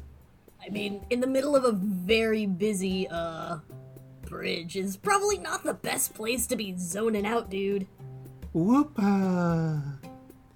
I 0.65 0.69
mean, 0.69 1.05
in 1.09 1.21
the 1.21 1.27
middle 1.27 1.55
of 1.55 1.63
a 1.63 1.71
very 1.71 2.45
busy 2.45 3.07
uh 3.07 3.59
bridge 4.23 4.75
is 4.75 4.97
probably 4.97 5.37
not 5.37 5.63
the 5.63 5.73
best 5.73 6.13
place 6.13 6.45
to 6.47 6.57
be 6.57 6.75
zoning 6.77 7.25
out, 7.25 7.49
dude. 7.49 7.87
Whoopa 8.53 9.81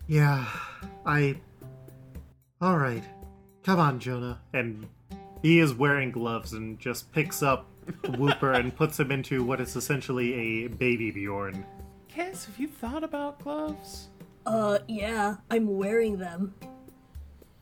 Yeah, 0.07 0.45
I 1.05 1.37
Alright. 2.61 3.03
Come 3.63 3.79
on, 3.79 3.99
Jonah. 3.99 4.39
And 4.53 4.87
he 5.41 5.59
is 5.59 5.73
wearing 5.73 6.11
gloves 6.11 6.53
and 6.53 6.79
just 6.79 7.11
picks 7.11 7.41
up 7.41 7.65
Wooper 8.03 8.55
and 8.55 8.75
puts 8.75 8.99
him 8.99 9.11
into 9.11 9.43
what 9.43 9.59
is 9.59 9.75
essentially 9.75 10.33
a 10.33 10.67
baby 10.67 11.09
Bjorn. 11.11 11.65
Kaz, 12.13 12.45
have 12.45 12.59
you 12.59 12.67
thought 12.67 13.03
about 13.03 13.39
gloves? 13.39 14.09
Uh, 14.45 14.79
yeah, 14.87 15.37
I'm 15.49 15.77
wearing 15.77 16.17
them. 16.17 16.53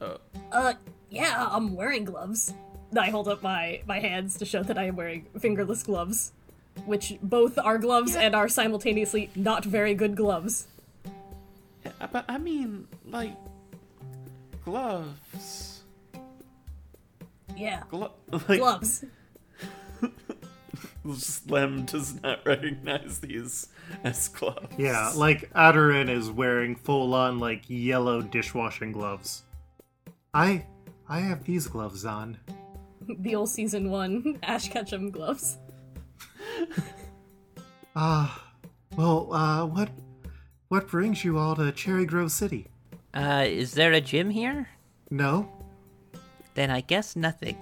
Oh, 0.01 0.17
Uh, 0.51 0.73
yeah, 1.09 1.47
I'm 1.51 1.75
wearing 1.75 2.05
gloves. 2.05 2.53
I 2.97 3.09
hold 3.09 3.27
up 3.27 3.43
my 3.43 3.81
my 3.85 3.99
hands 3.99 4.37
to 4.37 4.45
show 4.45 4.63
that 4.63 4.77
I 4.77 4.85
am 4.85 4.95
wearing 4.95 5.25
fingerless 5.37 5.83
gloves, 5.83 6.31
which 6.85 7.17
both 7.21 7.57
are 7.59 7.77
gloves 7.77 8.15
and 8.15 8.33
are 8.35 8.47
simultaneously 8.49 9.29
not 9.35 9.63
very 9.65 9.93
good 9.93 10.15
gloves. 10.15 10.67
yeah, 11.85 12.07
but 12.11 12.25
I 12.27 12.37
mean, 12.37 12.87
like, 13.05 13.35
gloves. 14.65 15.81
Yeah, 17.57 17.83
Glo- 17.89 18.13
like, 18.47 18.59
gloves. 18.59 19.03
Slim 21.15 21.85
does 21.85 22.21
not 22.21 22.45
recognize 22.45 23.19
these 23.19 23.67
as 24.03 24.27
gloves. 24.27 24.67
Yeah, 24.77 25.11
like 25.15 25.51
Adarin 25.53 26.09
is 26.09 26.29
wearing 26.29 26.75
full 26.75 27.13
on 27.13 27.39
like 27.39 27.63
yellow 27.67 28.21
dishwashing 28.21 28.91
gloves. 28.91 29.43
I 30.33 30.65
I 31.07 31.19
have 31.19 31.43
these 31.43 31.67
gloves 31.67 32.05
on. 32.05 32.37
the 33.19 33.35
old 33.35 33.49
season 33.49 33.89
one 33.89 34.39
Ash 34.43 34.69
Ketchum 34.69 35.11
gloves. 35.11 35.57
Ah, 37.95 38.53
well, 38.95 39.33
uh 39.33 39.65
what 39.65 39.89
what 40.67 40.87
brings 40.87 41.25
you 41.25 41.37
all 41.37 41.55
to 41.55 41.71
Cherry 41.71 42.05
Grove 42.05 42.31
City? 42.31 42.67
Uh, 43.13 43.43
is 43.47 43.73
there 43.73 43.91
a 43.93 43.99
gym 43.99 44.29
here? 44.29 44.69
No? 45.09 45.51
Then 46.53 46.69
I 46.69 46.81
guess 46.81 47.15
nothing. 47.15 47.57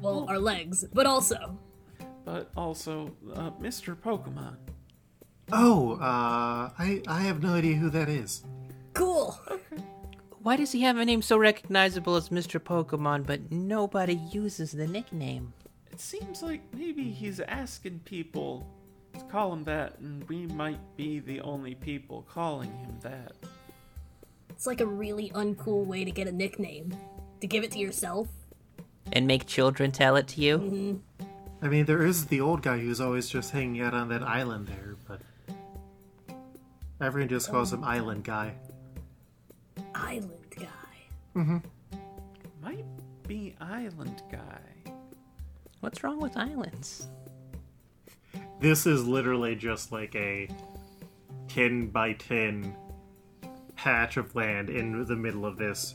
Well, 0.00 0.26
our 0.28 0.38
legs, 0.38 0.84
but 0.92 1.06
also 1.06 1.58
But 2.26 2.50
also, 2.56 3.16
uh, 3.34 3.52
Mr. 3.52 3.94
Pokemon. 3.96 4.56
Oh, 5.52 5.92
uh 5.92 6.70
I 6.76 7.00
I 7.06 7.20
have 7.20 7.40
no 7.40 7.54
idea 7.54 7.76
who 7.76 7.88
that 7.90 8.08
is. 8.08 8.42
cool. 8.94 9.38
Why 10.42 10.56
does 10.56 10.72
he 10.72 10.82
have 10.82 10.96
a 10.98 11.04
name 11.04 11.22
so 11.22 11.36
recognizable 11.38 12.14
as 12.16 12.28
Mr. 12.30 12.60
Pokemon, 12.60 13.26
but 13.26 13.50
nobody 13.52 14.14
uses 14.14 14.72
the 14.72 14.86
nickname? 14.86 15.52
It 15.92 16.00
seems 16.00 16.42
like 16.42 16.62
maybe 16.74 17.10
he's 17.10 17.40
asking 17.40 18.00
people 18.04 18.66
to 19.14 19.20
call 19.24 19.52
him 19.52 19.64
that, 19.64 19.98
and 20.00 20.22
we 20.28 20.46
might 20.46 20.78
be 20.96 21.18
the 21.20 21.40
only 21.40 21.74
people 21.74 22.26
calling 22.28 22.70
him 22.84 22.96
that. 23.02 23.32
It's 24.50 24.66
like 24.66 24.80
a 24.80 24.86
really 24.86 25.30
uncool 25.30 25.84
way 25.86 26.04
to 26.04 26.10
get 26.10 26.26
a 26.28 26.32
nickname. 26.32 26.92
To 27.40 27.46
give 27.46 27.62
it 27.64 27.70
to 27.72 27.78
yourself. 27.78 28.28
And 29.12 29.26
make 29.26 29.46
children 29.46 29.90
tell 29.92 30.16
it 30.16 30.26
to 30.28 30.40
you? 30.40 30.58
Mm-hmm. 30.58 31.24
I 31.62 31.68
mean, 31.68 31.86
there 31.86 32.04
is 32.04 32.26
the 32.26 32.40
old 32.40 32.62
guy 32.62 32.78
who's 32.78 33.00
always 33.00 33.28
just 33.28 33.50
hanging 33.50 33.80
out 33.82 33.94
on 33.94 34.08
that 34.10 34.22
island 34.22 34.66
there, 34.68 34.96
but 35.08 35.20
everyone 37.00 37.28
just 37.28 37.50
calls 37.50 37.72
him 37.72 37.82
Island 37.82 38.24
Guy. 38.24 38.54
Island 39.94 40.30
guy. 40.54 40.66
Mm-hmm. 41.34 41.58
Might 42.62 42.84
be 43.26 43.54
Island 43.60 44.22
Guy. 44.30 44.92
What's 45.80 46.02
wrong 46.04 46.20
with 46.20 46.36
islands? 46.36 47.08
This 48.60 48.86
is 48.86 49.06
literally 49.06 49.54
just 49.54 49.92
like 49.92 50.14
a 50.14 50.48
10 51.48 51.88
by 51.88 52.14
10 52.14 52.74
patch 53.76 54.16
of 54.16 54.34
land 54.34 54.68
in 54.70 55.04
the 55.04 55.16
middle 55.16 55.44
of 55.46 55.56
this 55.58 55.94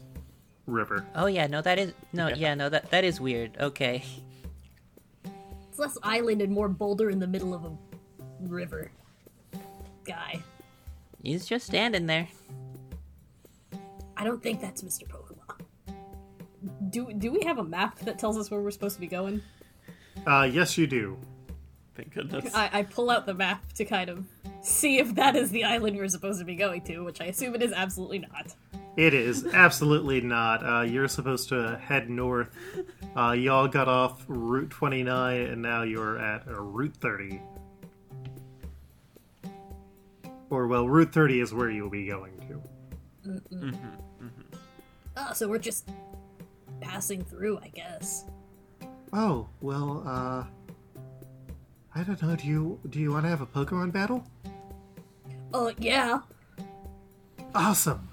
river. 0.68 1.06
Oh 1.16 1.26
yeah, 1.26 1.48
no, 1.48 1.62
that 1.62 1.78
is 1.80 1.94
no, 2.14 2.28
Yeah. 2.30 2.36
yeah, 2.36 2.54
no, 2.56 2.70
that 2.70 2.90
that 2.92 3.04
is 3.04 3.20
weird. 3.20 3.58
Okay, 3.60 4.04
It's 4.04 4.22
less 5.82 5.98
island 6.04 6.42
and 6.42 6.54
more 6.54 6.70
boulder 6.70 7.10
in 7.10 7.20
the 7.20 7.28
middle 7.28 7.54
of 7.54 7.66
a 7.66 7.72
river. 8.40 8.92
Guy. 10.06 10.42
he's 11.22 11.46
just 11.46 11.66
standing 11.66 12.06
there. 12.06 12.28
I 14.16 14.24
don't 14.24 14.42
think 14.42 14.62
that's 14.62 14.84
Mr. 14.84 15.04
Pokemon. 15.08 15.66
Do 16.90 17.12
do 17.14 17.32
we 17.32 17.44
have 17.44 17.58
a 17.58 17.64
map 17.64 18.00
that 18.00 18.20
tells 18.20 18.38
us 18.38 18.50
where 18.50 18.62
we're 18.62 18.72
supposed 18.72 18.96
to 18.96 19.02
be 19.02 19.08
going? 19.08 19.42
Uh, 20.26 20.48
yes, 20.52 20.78
you 20.78 20.88
do. 20.88 21.18
Thank 21.96 22.14
goodness. 22.14 22.54
I, 22.54 22.70
I 22.72 22.84
pull 22.84 23.10
out 23.10 23.26
the 23.26 23.34
map 23.34 23.74
to 23.74 23.86
kind 23.86 24.10
of 24.10 24.26
see 24.62 25.00
if 25.00 25.16
that 25.16 25.36
is 25.36 25.50
the 25.50 25.64
island 25.64 25.98
we're 25.98 26.08
supposed 26.08 26.40
to 26.40 26.46
be 26.46 26.56
going 26.56 26.82
to, 26.82 27.00
which 27.00 27.20
I 27.22 27.26
assume 27.26 27.56
it 27.56 27.64
is 27.64 27.72
absolutely 27.74 28.20
not. 28.20 28.54
It 28.98 29.14
is 29.14 29.46
absolutely 29.54 30.22
not. 30.22 30.64
Uh, 30.64 30.82
you're 30.82 31.08
supposed 31.08 31.50
to 31.50 31.80
head 31.84 32.10
north. 32.10 32.56
Uh, 33.16 33.34
y'all 33.34 33.68
got 33.68 33.88
off 33.88 34.24
Route 34.28 34.70
29, 34.70 35.42
and 35.42 35.62
now 35.62 35.84
you're 35.84 36.18
at 36.18 36.48
uh, 36.48 36.62
Route 36.62 36.96
30. 36.98 37.42
Or, 40.50 40.68
well, 40.68 40.88
Route 40.88 41.12
30 41.12 41.42
is 41.42 41.54
where 41.54 41.70
you'll 41.70 41.90
be 41.90 42.08
going 42.08 42.40
to. 42.48 42.62
Oh, 45.18 45.34
so 45.34 45.48
we're 45.48 45.58
just 45.60 45.90
passing 46.80 47.24
through, 47.24 47.60
I 47.60 47.68
guess. 47.68 48.26
Oh, 49.14 49.48
well, 49.60 50.04
uh. 50.06 50.44
I 51.94 52.04
don't 52.04 52.22
know. 52.22 52.36
Do 52.38 52.48
you 52.48 52.80
do 52.90 53.00
you 53.00 53.12
want 53.12 53.26
to 53.26 53.30
have 53.30 53.42
a 53.42 53.46
Pokemon 53.46 53.92
battle? 53.92 54.24
Oh, 55.54 55.74
yeah. 55.78 56.20
Awesome. 57.54 58.08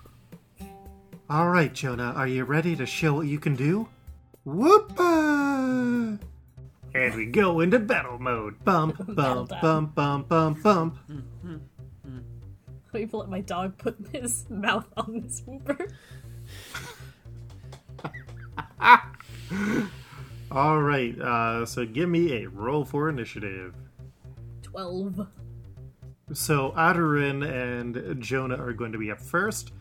All 1.31 1.49
right, 1.49 1.73
Jonah, 1.73 2.12
are 2.17 2.26
you 2.26 2.43
ready 2.45 2.75
to 2.75 2.87
show 2.87 3.14
what 3.14 3.28
you 3.28 3.38
can 3.38 3.55
do? 3.55 3.87
Whoop! 4.49 4.99
And 4.99 6.19
we 7.14 7.26
go 7.26 7.61
into 7.61 7.78
battle 7.78 8.19
mode. 8.19 8.64
Bump, 8.64 8.97
Battle 9.14 9.45
bump, 9.45 9.50
time. 9.50 9.61
bump, 9.61 9.95
bump, 9.95 10.28
bump, 10.28 10.62
bump. 10.62 10.99
Let 12.95 13.02
me 13.02 13.09
let 13.12 13.28
my 13.28 13.43
dog 13.43 13.76
put 13.76 13.99
his 14.11 14.47
mouth 14.49 14.87
on 14.97 15.21
this 15.21 15.43
Wooper. 15.43 15.93
All 20.50 20.81
right, 20.81 21.21
uh, 21.21 21.67
so 21.67 21.85
give 21.85 22.09
me 22.09 22.43
a 22.43 22.49
roll 22.49 22.87
for 22.87 23.11
initiative. 23.11 23.75
12. 24.62 25.26
So 26.33 26.73
Adorin 26.75 27.47
and 27.47 28.23
Jonah 28.23 28.57
are 28.57 28.73
going 28.73 28.93
to 28.93 28.99
be 28.99 29.11
up 29.11 29.21
first 29.21 29.73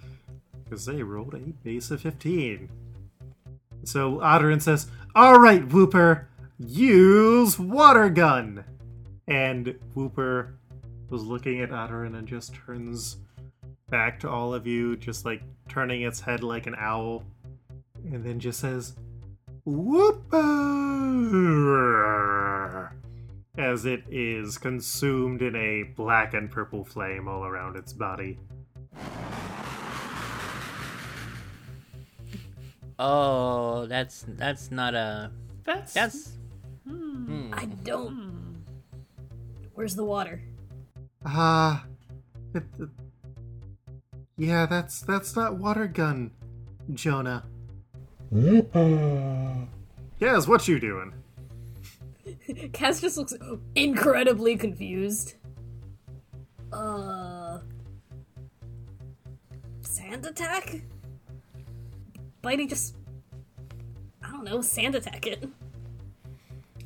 because 0.65 0.85
they 0.85 1.03
rolled 1.03 1.35
a 1.35 1.53
base 1.63 1.89
of 1.89 2.01
15. 2.01 2.69
So 3.87 4.17
Adorin 4.17 4.61
says, 4.61 4.87
All 5.15 5.39
right, 5.39 5.65
Wooper, 5.65 6.25
use 6.59 7.57
water 7.57 8.09
gun. 8.09 8.65
And 9.29 9.79
Wooper 9.95 10.55
was 11.09 11.23
looking 11.23 11.61
at 11.61 11.69
Adorin 11.69 12.17
and 12.17 12.27
just 12.27 12.53
turns 12.53 13.15
back 13.89 14.19
to 14.19 14.29
all 14.29 14.53
of 14.53 14.67
you, 14.67 14.97
just 14.97 15.23
like 15.23 15.41
turning 15.69 16.01
its 16.01 16.19
head 16.19 16.43
like 16.43 16.67
an 16.67 16.75
owl, 16.77 17.23
and 18.11 18.25
then 18.25 18.41
just 18.41 18.59
says, 18.59 18.97
Wooper! 19.65 20.11
As 23.57 23.85
it 23.85 24.03
is 24.11 24.57
consumed 24.57 25.41
in 25.41 25.55
a 25.55 25.83
black 25.95 26.33
and 26.33 26.51
purple 26.51 26.83
flame 26.83 27.29
all 27.29 27.45
around 27.45 27.77
its 27.77 27.93
body. 27.93 28.37
Oh, 32.99 33.85
that's 33.85 34.25
that's 34.27 34.71
not 34.71 34.95
a 34.95 35.31
That's 35.63 35.93
that's. 35.93 36.31
Hmm. 36.87 37.53
I 37.53 37.65
don't. 37.65 38.63
Where's 39.75 39.95
the 39.95 40.03
water? 40.03 40.41
Ah, 41.25 41.85
it, 42.53 42.63
it- 42.79 42.89
yeah, 44.37 44.65
that's 44.65 45.01
that's 45.01 45.35
not 45.35 45.57
water 45.57 45.87
gun, 45.87 46.31
Jonah. 46.93 47.43
yes, 50.19 50.47
what 50.47 50.67
you 50.67 50.79
doing? 50.79 51.13
Kaz 52.71 53.01
just 53.01 53.17
looks 53.17 53.33
incredibly 53.75 54.55
confused. 54.57 55.35
Uh. 56.73 57.59
Sand 59.81 60.25
attack? 60.25 60.81
Bitey 62.47 62.69
just. 62.69 62.95
I 64.23 64.31
don't 64.31 64.45
know, 64.45 64.61
sand 64.61 64.95
attack 64.95 65.27
it. 65.27 65.49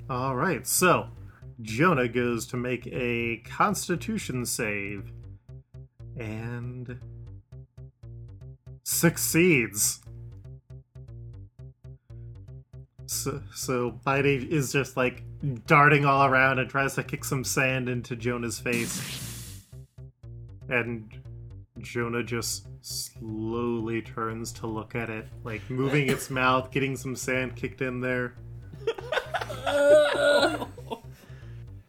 All 0.09 0.35
right, 0.35 0.65
so 0.65 1.09
Jonah 1.61 2.07
goes 2.07 2.47
to 2.47 2.57
make 2.57 2.87
a 2.87 3.43
Constitution 3.45 4.43
save, 4.45 5.11
and 6.17 6.99
succeeds. 8.83 10.01
So, 13.05 13.43
so 13.53 13.99
Bitey 14.05 14.49
is 14.49 14.71
just 14.71 14.97
like 14.97 15.23
darting 15.67 16.05
all 16.05 16.25
around 16.25 16.57
and 16.57 16.67
tries 16.67 16.95
to 16.95 17.03
kick 17.03 17.23
some 17.23 17.43
sand 17.43 17.87
into 17.87 18.15
Jonah's 18.15 18.59
face, 18.59 19.63
and 20.69 21.07
Jonah 21.79 22.23
just 22.23 22.65
slowly 22.81 24.01
turns 24.01 24.51
to 24.53 24.67
look 24.67 24.95
at 24.95 25.09
it, 25.09 25.27
like 25.43 25.69
moving 25.69 26.09
its 26.09 26.29
mouth, 26.41 26.71
getting 26.71 26.95
some 26.97 27.15
sand 27.15 27.55
kicked 27.55 27.81
in 27.81 28.01
there. 28.01 28.35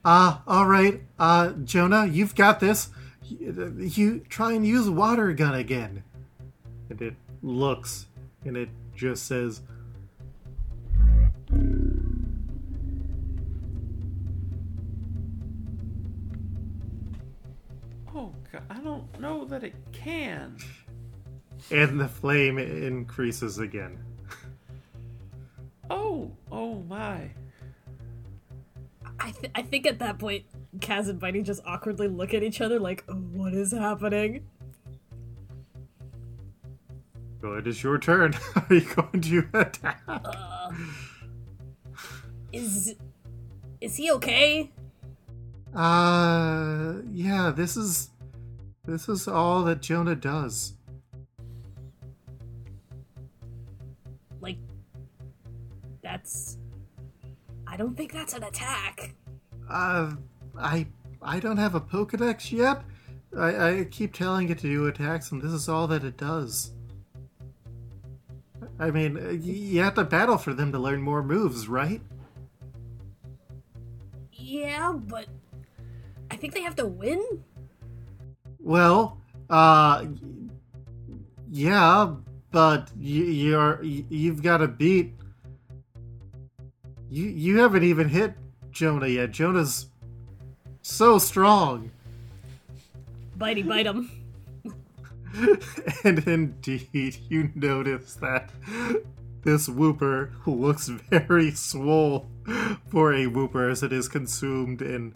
Ah, 0.04 0.42
all 0.48 0.66
right. 0.66 1.00
Uh, 1.18 1.52
Jonah, 1.64 2.06
you've 2.06 2.34
got 2.34 2.58
this. 2.58 2.90
You, 3.24 3.76
you 3.78 4.18
try 4.28 4.52
and 4.52 4.66
use 4.66 4.90
water 4.90 5.32
gun 5.32 5.54
again. 5.54 6.02
And 6.90 7.00
it 7.00 7.14
looks, 7.40 8.06
and 8.44 8.56
it 8.56 8.68
just 8.96 9.26
says, 9.26 9.62
Oh 18.14 18.32
god, 18.52 18.62
I 18.68 18.80
don't 18.80 19.20
know 19.20 19.44
that 19.44 19.62
it 19.62 19.74
can. 19.92 20.56
And 21.70 22.00
the 22.00 22.08
flame 22.08 22.58
increases 22.58 23.58
again. 23.58 23.98
Oh, 25.90 26.30
oh 26.50 26.82
my. 26.88 27.30
I, 29.20 29.30
th- 29.30 29.52
I 29.54 29.62
think 29.62 29.86
at 29.86 29.98
that 29.98 30.18
point, 30.18 30.44
Kaz 30.78 31.08
and 31.08 31.20
Bitey 31.20 31.44
just 31.44 31.62
awkwardly 31.66 32.08
look 32.08 32.34
at 32.34 32.42
each 32.42 32.60
other 32.60 32.80
like, 32.80 33.04
what 33.08 33.52
is 33.52 33.72
happening? 33.72 34.46
Well, 37.42 37.54
it 37.54 37.66
is 37.66 37.82
your 37.82 37.98
turn. 37.98 38.34
Are 38.56 38.74
you 38.74 38.80
going 38.80 39.20
to 39.20 39.48
attack? 39.54 40.00
Is. 42.52 42.94
Is 43.80 43.96
he 43.96 44.12
okay? 44.12 44.70
Uh, 45.74 46.94
yeah. 47.10 47.52
This 47.54 47.76
is, 47.76 48.10
this 48.84 49.08
is 49.08 49.26
all 49.26 49.64
that 49.64 49.82
Jonah 49.82 50.14
does. 50.14 50.74
That's. 56.22 56.56
I 57.66 57.76
don't 57.76 57.96
think 57.96 58.12
that's 58.12 58.34
an 58.34 58.44
attack. 58.44 59.14
Uh, 59.68 60.12
I 60.58 60.86
I 61.20 61.40
don't 61.40 61.56
have 61.56 61.74
a 61.74 61.80
Pokedex 61.80 62.52
yet. 62.52 62.82
I, 63.36 63.80
I 63.80 63.84
keep 63.90 64.12
telling 64.12 64.48
it 64.50 64.58
to 64.58 64.68
do 64.68 64.86
attacks, 64.86 65.32
and 65.32 65.40
this 65.42 65.52
is 65.52 65.68
all 65.68 65.86
that 65.88 66.04
it 66.04 66.16
does. 66.16 66.72
I 68.78 68.90
mean, 68.90 69.40
you 69.42 69.82
have 69.82 69.94
to 69.94 70.04
battle 70.04 70.38
for 70.38 70.52
them 70.52 70.70
to 70.72 70.78
learn 70.78 71.02
more 71.02 71.22
moves, 71.22 71.66
right? 71.68 72.02
Yeah, 74.32 74.92
but. 74.92 75.26
I 76.30 76.36
think 76.36 76.54
they 76.54 76.62
have 76.62 76.76
to 76.76 76.86
win? 76.86 77.22
Well, 78.58 79.18
uh, 79.50 80.06
yeah, 81.50 82.14
but 82.50 82.90
y- 82.96 83.02
you're 83.02 83.82
you've 83.82 84.42
got 84.42 84.58
to 84.58 84.68
beat. 84.68 85.14
You 87.12 87.26
you 87.26 87.58
haven't 87.58 87.82
even 87.82 88.08
hit 88.08 88.32
Jonah 88.70 89.06
yet. 89.06 89.32
Jonah's 89.32 89.88
so 90.80 91.18
strong. 91.18 91.90
Bitey 93.36 93.68
bite 93.68 93.84
him. 93.84 94.10
and 96.04 96.26
indeed, 96.26 97.18
you 97.28 97.50
notice 97.54 98.14
that 98.14 98.50
this 99.42 99.68
Wooper 99.68 100.30
looks 100.46 100.88
very 100.88 101.50
swole 101.50 102.30
for 102.88 103.12
a 103.12 103.26
Wooper 103.26 103.70
as 103.70 103.82
it 103.82 103.92
is 103.92 104.08
consumed 104.08 104.80
in 104.80 105.14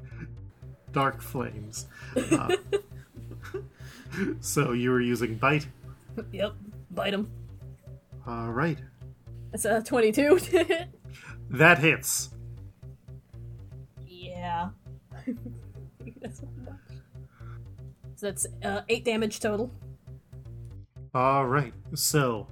dark 0.92 1.22
flames. 1.22 1.86
Uh, 2.30 2.56
so 4.40 4.72
you 4.72 4.90
were 4.90 5.00
using 5.00 5.36
bite. 5.36 5.66
Yep, 6.30 6.56
bite 6.90 7.14
him. 7.14 7.30
All 8.26 8.50
right, 8.50 8.78
That's 9.50 9.64
a 9.64 9.80
22. 9.80 10.40
that 11.50 11.78
hits. 11.78 12.30
yeah. 14.06 14.70
that's. 16.20 16.42
So 18.18 18.28
that's 18.28 18.46
uh, 18.64 18.80
8 18.88 19.04
damage 19.04 19.40
total. 19.40 19.70
All 21.14 21.46
right, 21.46 21.74
so 21.94 22.48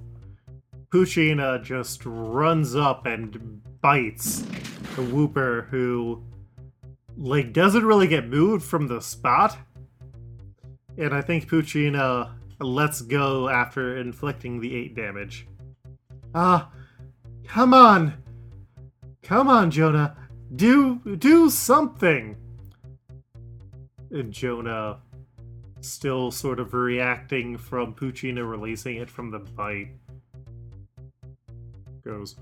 Poochyena 0.91 1.63
just 1.65 2.03
runs 2.05 2.77
up 2.77 3.07
and 3.07 3.63
bites 3.81 4.41
the 4.95 5.03
Wooper, 5.03 5.67
who 5.69 6.23
like 7.17 7.55
doesn't 7.55 7.85
really 7.85 8.07
get 8.07 8.29
moved 8.29 8.63
from 8.63 8.89
the 8.89 9.01
spot, 9.01 9.57
and 10.99 11.15
I 11.15 11.23
think 11.23 11.49
Poochyena 11.49 12.33
lets 12.61 13.01
go 13.01 13.49
after 13.49 13.97
inflicting 13.97 14.61
the 14.61 14.75
eight 14.75 14.95
damage. 14.95 15.47
Ah, 16.35 16.71
come 17.47 17.73
on, 17.73 18.23
come 19.25 19.49
on, 19.49 19.71
Jonah, 19.71 20.17
do 20.55 21.01
do 21.17 21.51
something. 21.51 22.37
And 24.11 24.33
Jonah 24.33 24.99
still 25.81 26.31
sort 26.31 26.61
of 26.61 26.73
reacting 26.73 27.59
from 27.59 27.95
Poochyena 27.95 28.49
releasing 28.49 28.97
it 28.99 29.11
from 29.11 29.31
the 29.31 29.41
bite. 29.41 29.91
Goes. 32.05 32.37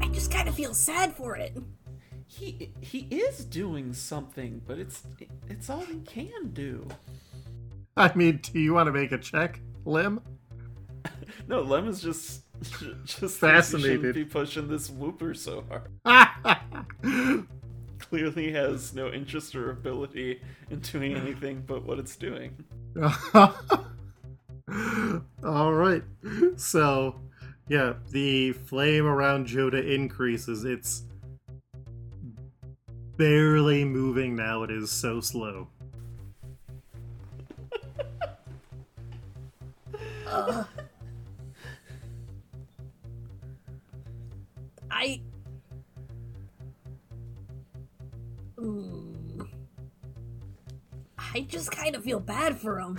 I 0.00 0.08
just 0.12 0.30
kind 0.30 0.48
of 0.48 0.54
feel 0.54 0.74
sad 0.74 1.14
for 1.14 1.36
it. 1.36 1.56
he 2.26 2.72
he 2.80 3.00
is 3.10 3.44
doing 3.44 3.92
something, 3.92 4.60
but 4.66 4.78
it's 4.78 5.02
it's 5.48 5.70
all 5.70 5.80
he 5.80 6.00
can 6.00 6.50
do. 6.52 6.86
I 7.96 8.14
mean, 8.14 8.40
do 8.42 8.58
you 8.60 8.74
want 8.74 8.88
to 8.88 8.92
make 8.92 9.12
a 9.12 9.18
check, 9.18 9.60
Lim? 9.86 10.20
No, 11.48 11.60
Lem 11.60 11.86
is 11.86 12.02
just 12.02 12.42
just 13.04 13.38
Fascinated. 13.38 14.14
Be 14.14 14.24
pushing 14.24 14.66
this 14.68 14.90
Wooper 14.90 15.36
so 15.36 15.64
hard. 16.04 17.46
Clearly 17.98 18.50
has 18.52 18.94
no 18.94 19.12
interest 19.12 19.54
or 19.54 19.70
ability 19.70 20.40
in 20.70 20.80
doing 20.80 21.14
anything 21.14 21.62
but 21.66 21.84
what 21.84 22.00
it's 22.00 22.16
doing. 22.16 22.52
All 25.44 25.72
right. 25.72 26.02
So, 26.56 27.20
yeah, 27.68 27.94
the 28.10 28.52
flame 28.52 29.06
around 29.06 29.46
Joda 29.46 29.86
increases. 29.86 30.64
It's 30.64 31.04
barely 33.16 33.84
moving 33.84 34.34
now. 34.34 34.62
It 34.64 34.70
is 34.70 34.90
so 34.90 35.20
slow. 35.20 35.68
I. 44.90 45.20
Hmm. 48.58 49.42
I 51.18 51.40
just 51.42 51.70
kind 51.70 51.94
of 51.94 52.02
feel 52.02 52.18
bad 52.20 52.58
for 52.58 52.80
him. 52.80 52.98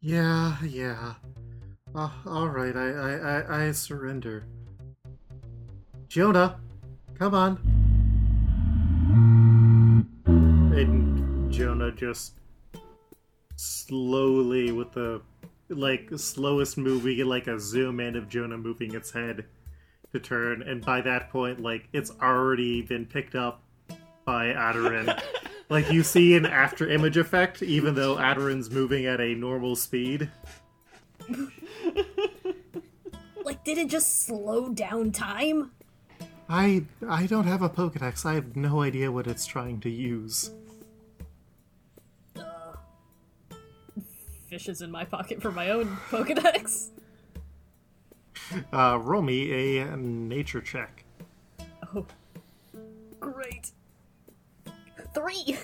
Yeah, 0.00 0.56
yeah. 0.62 1.14
Uh, 1.94 2.10
all 2.26 2.48
right, 2.48 2.76
I, 2.76 2.90
I, 2.90 3.14
I, 3.16 3.66
I 3.66 3.72
surrender. 3.72 4.46
Jonah, 6.08 6.60
come 7.18 7.34
on. 7.34 7.58
And 10.26 11.50
Jonah 11.52 11.90
just 11.90 12.34
slowly, 13.56 14.72
with 14.72 14.92
the 14.92 15.22
like 15.68 16.10
slowest 16.16 16.78
move, 16.78 17.04
we 17.04 17.16
get 17.16 17.26
like 17.26 17.46
a 17.46 17.58
zoom 17.58 18.00
in 18.00 18.16
of 18.16 18.28
Jonah 18.28 18.58
moving 18.58 18.94
its 18.94 19.10
head 19.10 19.46
to 20.12 20.20
turn, 20.20 20.62
and 20.62 20.84
by 20.84 21.00
that 21.00 21.30
point, 21.30 21.60
like 21.60 21.88
it's 21.92 22.12
already 22.22 22.82
been 22.82 23.06
picked 23.06 23.34
up 23.34 23.62
by 24.24 24.46
Adarin. 24.46 25.20
like 25.68 25.90
you 25.90 26.02
see 26.02 26.36
an 26.36 26.46
after 26.46 26.88
image 26.88 27.16
effect, 27.16 27.62
even 27.62 27.94
though 27.94 28.16
Adarin's 28.16 28.70
moving 28.70 29.06
at 29.06 29.20
a 29.20 29.34
normal 29.34 29.76
speed. 29.76 30.30
Like, 33.46 33.62
did 33.62 33.78
it 33.78 33.88
just 33.88 34.26
slow 34.26 34.70
down 34.70 35.12
time? 35.12 35.70
I 36.48 36.84
I 37.08 37.26
don't 37.26 37.46
have 37.46 37.62
a 37.62 37.68
Pokedex. 37.68 38.26
I 38.26 38.34
have 38.34 38.56
no 38.56 38.82
idea 38.82 39.12
what 39.12 39.28
it's 39.28 39.46
trying 39.46 39.78
to 39.82 39.88
use. 39.88 40.50
Fishes 44.48 44.80
in 44.80 44.90
my 44.90 45.04
pocket 45.04 45.42
for 45.42 45.50
my 45.50 45.70
own 45.70 45.88
Pokedex. 46.08 46.90
Uh, 48.72 48.98
roll 49.02 49.22
me 49.22 49.80
a 49.80 49.96
nature 49.96 50.60
check. 50.60 51.04
Oh, 51.94 52.06
great. 53.18 53.72
Three. 55.12 55.58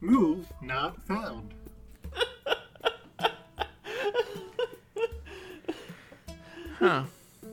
Move 0.00 0.46
not 0.60 1.00
found. 1.06 1.54
Huh. 6.78 7.04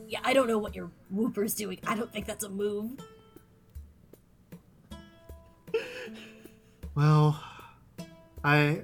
Yeah, 0.08 0.20
I 0.24 0.34
don't 0.34 0.46
know 0.46 0.58
what 0.58 0.74
your 0.74 0.90
Wooper's 1.10 1.54
doing. 1.54 1.78
I 1.86 1.94
don't 1.94 2.12
think 2.12 2.26
that's 2.26 2.44
a 2.44 2.50
move. 2.50 2.90
Well, 6.94 7.42
I 8.44 8.82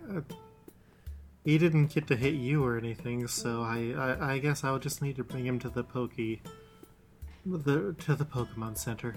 he 1.49 1.57
didn't 1.57 1.87
get 1.87 2.07
to 2.07 2.15
hit 2.15 2.35
you 2.35 2.63
or 2.63 2.77
anything, 2.77 3.27
so 3.27 3.63
I, 3.63 3.95
I 3.97 4.33
I 4.33 4.39
guess 4.39 4.65
I'll 4.65 4.79
just 4.79 5.01
need 5.01 5.17
to 5.17 5.25
bring 5.25 5.47
him 5.47 5.59
to 5.61 5.71
the 5.71 5.83
Poke 5.83 6.17
the 7.47 7.95
to 7.99 8.15
the 8.15 8.25
Pokemon 8.27 8.77
Center. 8.77 9.17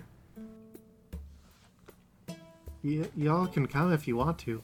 Y- 2.86 3.10
y'all 3.18 3.48
can 3.48 3.68
come 3.68 3.92
if 3.92 4.08
you 4.08 4.16
want 4.16 4.40
to. 4.40 4.64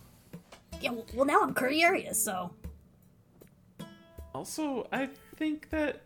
Yeah, 0.79 0.91
well, 0.91 1.05
well 1.13 1.25
now 1.25 1.41
I'm 1.41 1.53
curious, 1.53 2.23
so. 2.23 2.51
Also, 4.33 4.87
I 4.93 5.09
think 5.35 5.69
that 5.71 6.03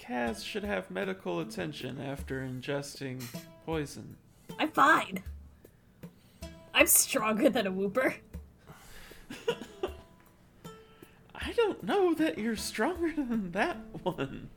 Kaz 0.00 0.44
should 0.44 0.64
have 0.64 0.90
medical 0.90 1.38
attention 1.38 2.00
after 2.00 2.40
ingesting 2.40 3.22
poison. 3.64 4.16
I'm 4.58 4.72
fine. 4.72 5.22
I'm 6.74 6.88
stronger 6.88 7.48
than 7.48 7.68
a 7.68 7.70
Wooper. 7.70 8.16
I 11.56 11.62
don't 11.62 11.82
know 11.84 12.12
that 12.14 12.36
you're 12.36 12.56
stronger 12.56 13.10
than 13.16 13.50
that 13.52 13.78
one. 14.02 14.50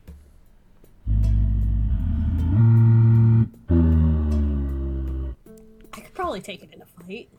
I 5.93 6.01
could 6.01 6.13
probably 6.13 6.41
take 6.41 6.61
it 6.61 6.73
in 6.73 6.81
a 6.81 6.85
fight. 6.85 7.29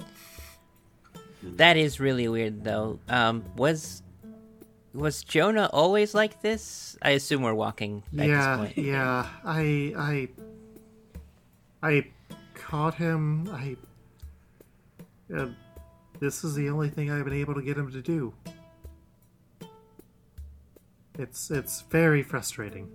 That 1.42 1.76
is 1.76 2.00
really 2.00 2.26
weird, 2.26 2.64
though. 2.64 3.00
Um, 3.10 3.44
was 3.56 4.02
was 4.94 5.22
Jonah 5.24 5.68
always 5.72 6.14
like 6.14 6.40
this? 6.40 6.96
I 7.02 7.10
assume 7.10 7.42
we're 7.42 7.52
walking 7.52 8.02
at 8.18 8.28
yeah, 8.28 8.56
this 8.56 8.64
point. 8.74 8.78
yeah. 8.78 9.26
I 9.44 9.94
I 9.96 10.28
I 11.82 12.06
caught 12.54 12.94
him. 12.94 13.46
I 13.52 13.76
uh, 15.36 15.48
this 16.18 16.44
is 16.44 16.54
the 16.54 16.70
only 16.70 16.88
thing 16.88 17.10
I've 17.10 17.24
been 17.26 17.34
able 17.34 17.54
to 17.54 17.62
get 17.62 17.76
him 17.76 17.92
to 17.92 18.00
do. 18.00 18.32
It's 21.18 21.50
it's 21.50 21.82
very 21.82 22.22
frustrating. 22.22 22.88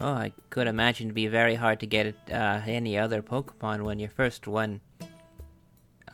Oh, 0.00 0.12
I 0.12 0.32
could 0.50 0.66
imagine 0.66 1.06
it'd 1.06 1.14
be 1.14 1.28
very 1.28 1.54
hard 1.54 1.80
to 1.80 1.86
get 1.86 2.14
uh, 2.30 2.60
any 2.66 2.98
other 2.98 3.22
Pokemon 3.22 3.82
when 3.82 3.98
your 3.98 4.10
first 4.10 4.46
one. 4.46 4.80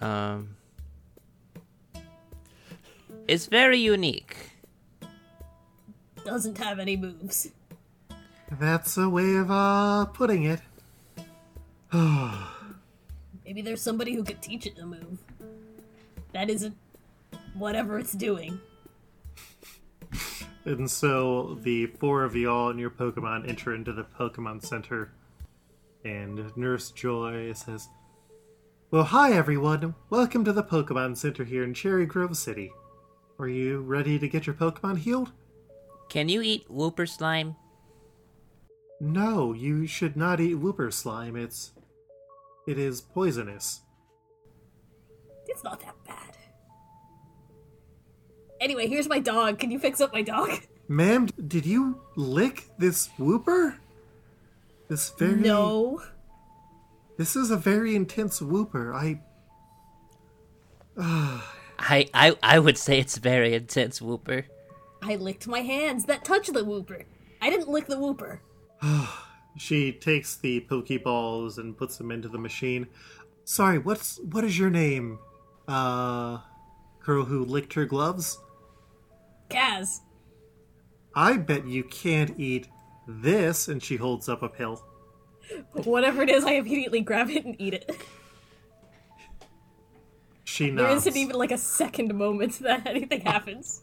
Um, 0.00 0.56
it's 3.26 3.46
very 3.46 3.78
unique. 3.78 4.36
Doesn't 6.24 6.58
have 6.58 6.78
any 6.78 6.96
moves. 6.96 7.50
That's 8.58 8.98
a 8.98 9.08
way 9.08 9.36
of 9.36 9.50
uh 9.50 10.06
putting 10.06 10.44
it. 10.44 10.60
Maybe 13.44 13.62
there's 13.62 13.82
somebody 13.82 14.14
who 14.14 14.24
could 14.24 14.42
teach 14.42 14.66
it 14.66 14.76
to 14.76 14.86
move. 14.86 15.18
That 16.32 16.50
isn't 16.50 16.76
whatever 17.54 17.98
it's 17.98 18.12
doing. 18.12 18.60
And 20.64 20.90
so 20.90 21.58
the 21.62 21.86
four 21.86 22.22
of 22.22 22.36
y'all 22.36 22.68
and 22.68 22.78
your 22.78 22.90
Pokemon 22.90 23.48
enter 23.48 23.74
into 23.74 23.92
the 23.92 24.04
Pokemon 24.04 24.62
Center. 24.62 25.12
And 26.04 26.54
Nurse 26.56 26.90
Joy 26.90 27.52
says, 27.54 27.88
Well, 28.90 29.04
hi 29.04 29.32
everyone. 29.32 29.94
Welcome 30.10 30.44
to 30.44 30.52
the 30.52 30.62
Pokemon 30.62 31.16
Center 31.16 31.44
here 31.44 31.64
in 31.64 31.72
Cherry 31.72 32.04
Grove 32.04 32.36
City. 32.36 32.72
Are 33.38 33.48
you 33.48 33.80
ready 33.80 34.18
to 34.18 34.28
get 34.28 34.46
your 34.46 34.54
Pokemon 34.54 34.98
healed? 34.98 35.32
Can 36.10 36.28
you 36.28 36.42
eat 36.42 36.68
Wooper 36.68 37.08
slime? 37.08 37.56
No, 39.00 39.54
you 39.54 39.86
should 39.86 40.14
not 40.14 40.40
eat 40.40 40.56
Wooper 40.56 40.92
slime. 40.92 41.36
It's. 41.36 41.72
It 42.66 42.78
is 42.78 43.00
poisonous. 43.00 43.80
It's 45.46 45.64
not 45.64 45.80
that 45.80 45.94
bad. 46.06 46.29
Anyway, 48.60 48.86
here's 48.86 49.08
my 49.08 49.18
dog. 49.18 49.58
Can 49.58 49.70
you 49.70 49.78
fix 49.78 50.00
up 50.00 50.12
my 50.12 50.22
dog? 50.22 50.50
Ma'am, 50.88 51.28
did 51.46 51.64
you 51.64 52.00
lick 52.16 52.68
this 52.78 53.08
Wooper? 53.18 53.76
This 54.88 55.10
very. 55.10 55.40
No. 55.40 56.02
This 57.16 57.36
is 57.36 57.50
a 57.50 57.56
very 57.56 57.94
intense 57.94 58.40
Wooper. 58.40 58.94
I. 58.94 59.20
I, 61.78 62.08
I 62.12 62.36
I 62.42 62.58
would 62.58 62.76
say 62.76 62.98
it's 62.98 63.16
very 63.16 63.54
intense, 63.54 64.00
Wooper. 64.00 64.44
I 65.02 65.16
licked 65.16 65.46
my 65.46 65.60
hands 65.60 66.04
that 66.06 66.24
touch 66.24 66.48
the 66.48 66.64
Wooper. 66.64 67.04
I 67.40 67.48
didn't 67.48 67.68
lick 67.68 67.86
the 67.86 67.96
Wooper. 67.96 68.40
She 69.58 69.92
takes 69.92 70.36
the 70.36 70.60
Pokeballs 70.70 71.58
and 71.58 71.76
puts 71.76 71.96
them 71.96 72.12
into 72.12 72.28
the 72.28 72.38
machine. 72.38 72.86
Sorry, 73.44 73.78
what's 73.78 74.20
what 74.20 74.44
is 74.44 74.56
your 74.56 74.70
name? 74.70 75.18
Uh, 75.66 76.38
girl 77.04 77.24
who 77.24 77.44
licked 77.44 77.74
her 77.74 77.84
gloves. 77.84 78.38
Kaz. 79.50 80.00
I 81.14 81.36
bet 81.36 81.66
you 81.66 81.84
can't 81.84 82.38
eat 82.38 82.68
this. 83.06 83.68
And 83.68 83.82
she 83.82 83.96
holds 83.96 84.28
up 84.28 84.42
a 84.42 84.48
pill. 84.48 84.82
Whatever 85.72 86.22
it 86.22 86.30
is, 86.30 86.44
I 86.44 86.52
immediately 86.52 87.00
grab 87.00 87.28
it 87.30 87.44
and 87.44 87.56
eat 87.58 87.74
it. 87.74 87.90
She 90.44 90.70
There 90.70 90.86
nods. 90.88 91.06
isn't 91.06 91.20
even 91.20 91.36
like 91.36 91.52
a 91.52 91.58
second 91.58 92.14
moment 92.14 92.58
that 92.60 92.86
anything 92.86 93.20
happens. 93.22 93.82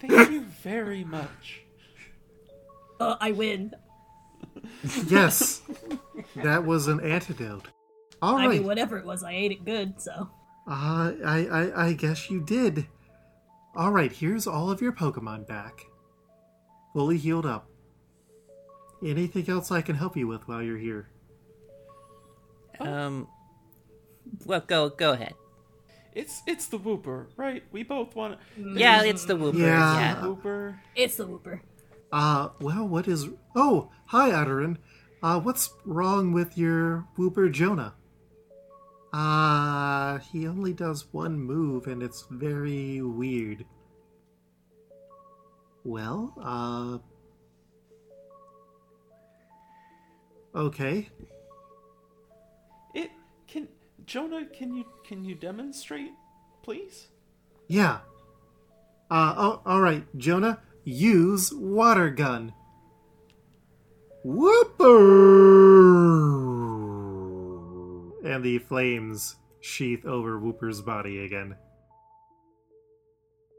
Thank 0.00 0.30
you 0.30 0.42
very 0.62 1.04
much. 1.04 1.62
Uh, 3.00 3.16
I 3.20 3.32
win. 3.32 3.74
Yes, 5.08 5.62
that 6.36 6.64
was 6.64 6.86
an 6.88 7.00
antidote. 7.00 7.68
All 8.22 8.36
I 8.36 8.46
right. 8.46 8.58
mean, 8.58 8.64
whatever 8.66 8.98
it 8.98 9.04
was, 9.04 9.22
I 9.22 9.32
ate 9.32 9.52
it 9.52 9.64
good, 9.64 10.00
so. 10.00 10.28
Uh, 10.66 11.12
I, 11.24 11.46
I, 11.50 11.86
I 11.88 11.92
guess 11.94 12.28
you 12.30 12.40
did. 12.40 12.86
All 13.78 13.92
right, 13.92 14.10
here's 14.10 14.48
all 14.48 14.72
of 14.72 14.82
your 14.82 14.90
Pokemon 14.90 15.46
back, 15.46 15.86
fully 16.92 17.16
healed 17.16 17.46
up. 17.46 17.70
Anything 19.04 19.48
else 19.48 19.70
I 19.70 19.82
can 19.82 19.94
help 19.94 20.16
you 20.16 20.26
with 20.26 20.48
while 20.48 20.60
you're 20.60 20.76
here? 20.76 21.08
Um, 22.80 23.28
well, 24.44 24.64
go 24.66 24.88
go 24.88 25.12
ahead. 25.12 25.34
It's 26.12 26.42
it's 26.48 26.66
the 26.66 26.78
Wooper, 26.80 27.26
right? 27.36 27.62
We 27.70 27.84
both 27.84 28.16
want 28.16 28.40
Yeah, 28.56 29.04
it's 29.04 29.24
the 29.26 29.36
Wooper. 29.36 29.58
Yeah. 29.58 29.98
Yeah. 29.98 30.22
Wooper. 30.22 30.78
It's 30.96 31.14
the 31.14 31.28
Wooper. 31.28 31.60
Uh, 32.10 32.48
well, 32.60 32.88
what 32.88 33.06
is? 33.06 33.28
Oh, 33.54 33.92
hi, 34.06 34.30
Otterin. 34.30 34.78
Uh, 35.22 35.38
what's 35.38 35.72
wrong 35.84 36.32
with 36.32 36.58
your 36.58 37.06
Wooper 37.16 37.52
Jonah? 37.52 37.94
Uh, 39.12 40.18
he 40.18 40.46
only 40.46 40.72
does 40.72 41.06
one 41.12 41.38
move, 41.38 41.86
and 41.86 42.02
it's 42.02 42.26
very 42.30 43.00
weird. 43.00 43.64
Well, 45.84 46.34
uh. 46.42 46.98
Okay. 50.54 51.08
It 52.94 53.10
can 53.46 53.68
Jonah. 54.04 54.44
Can 54.46 54.74
you 54.74 54.84
can 55.06 55.24
you 55.24 55.34
demonstrate, 55.34 56.10
please? 56.62 57.08
Yeah. 57.68 58.00
Uh, 59.10 59.34
oh, 59.38 59.62
all 59.64 59.80
right, 59.80 60.04
Jonah, 60.18 60.60
use 60.84 61.50
water 61.54 62.10
gun. 62.10 62.52
Wooper! 64.24 64.88
And 68.28 68.44
the 68.44 68.58
flames 68.58 69.36
sheath 69.62 70.04
over 70.04 70.38
Wooper's 70.38 70.82
body 70.82 71.24
again. 71.24 71.56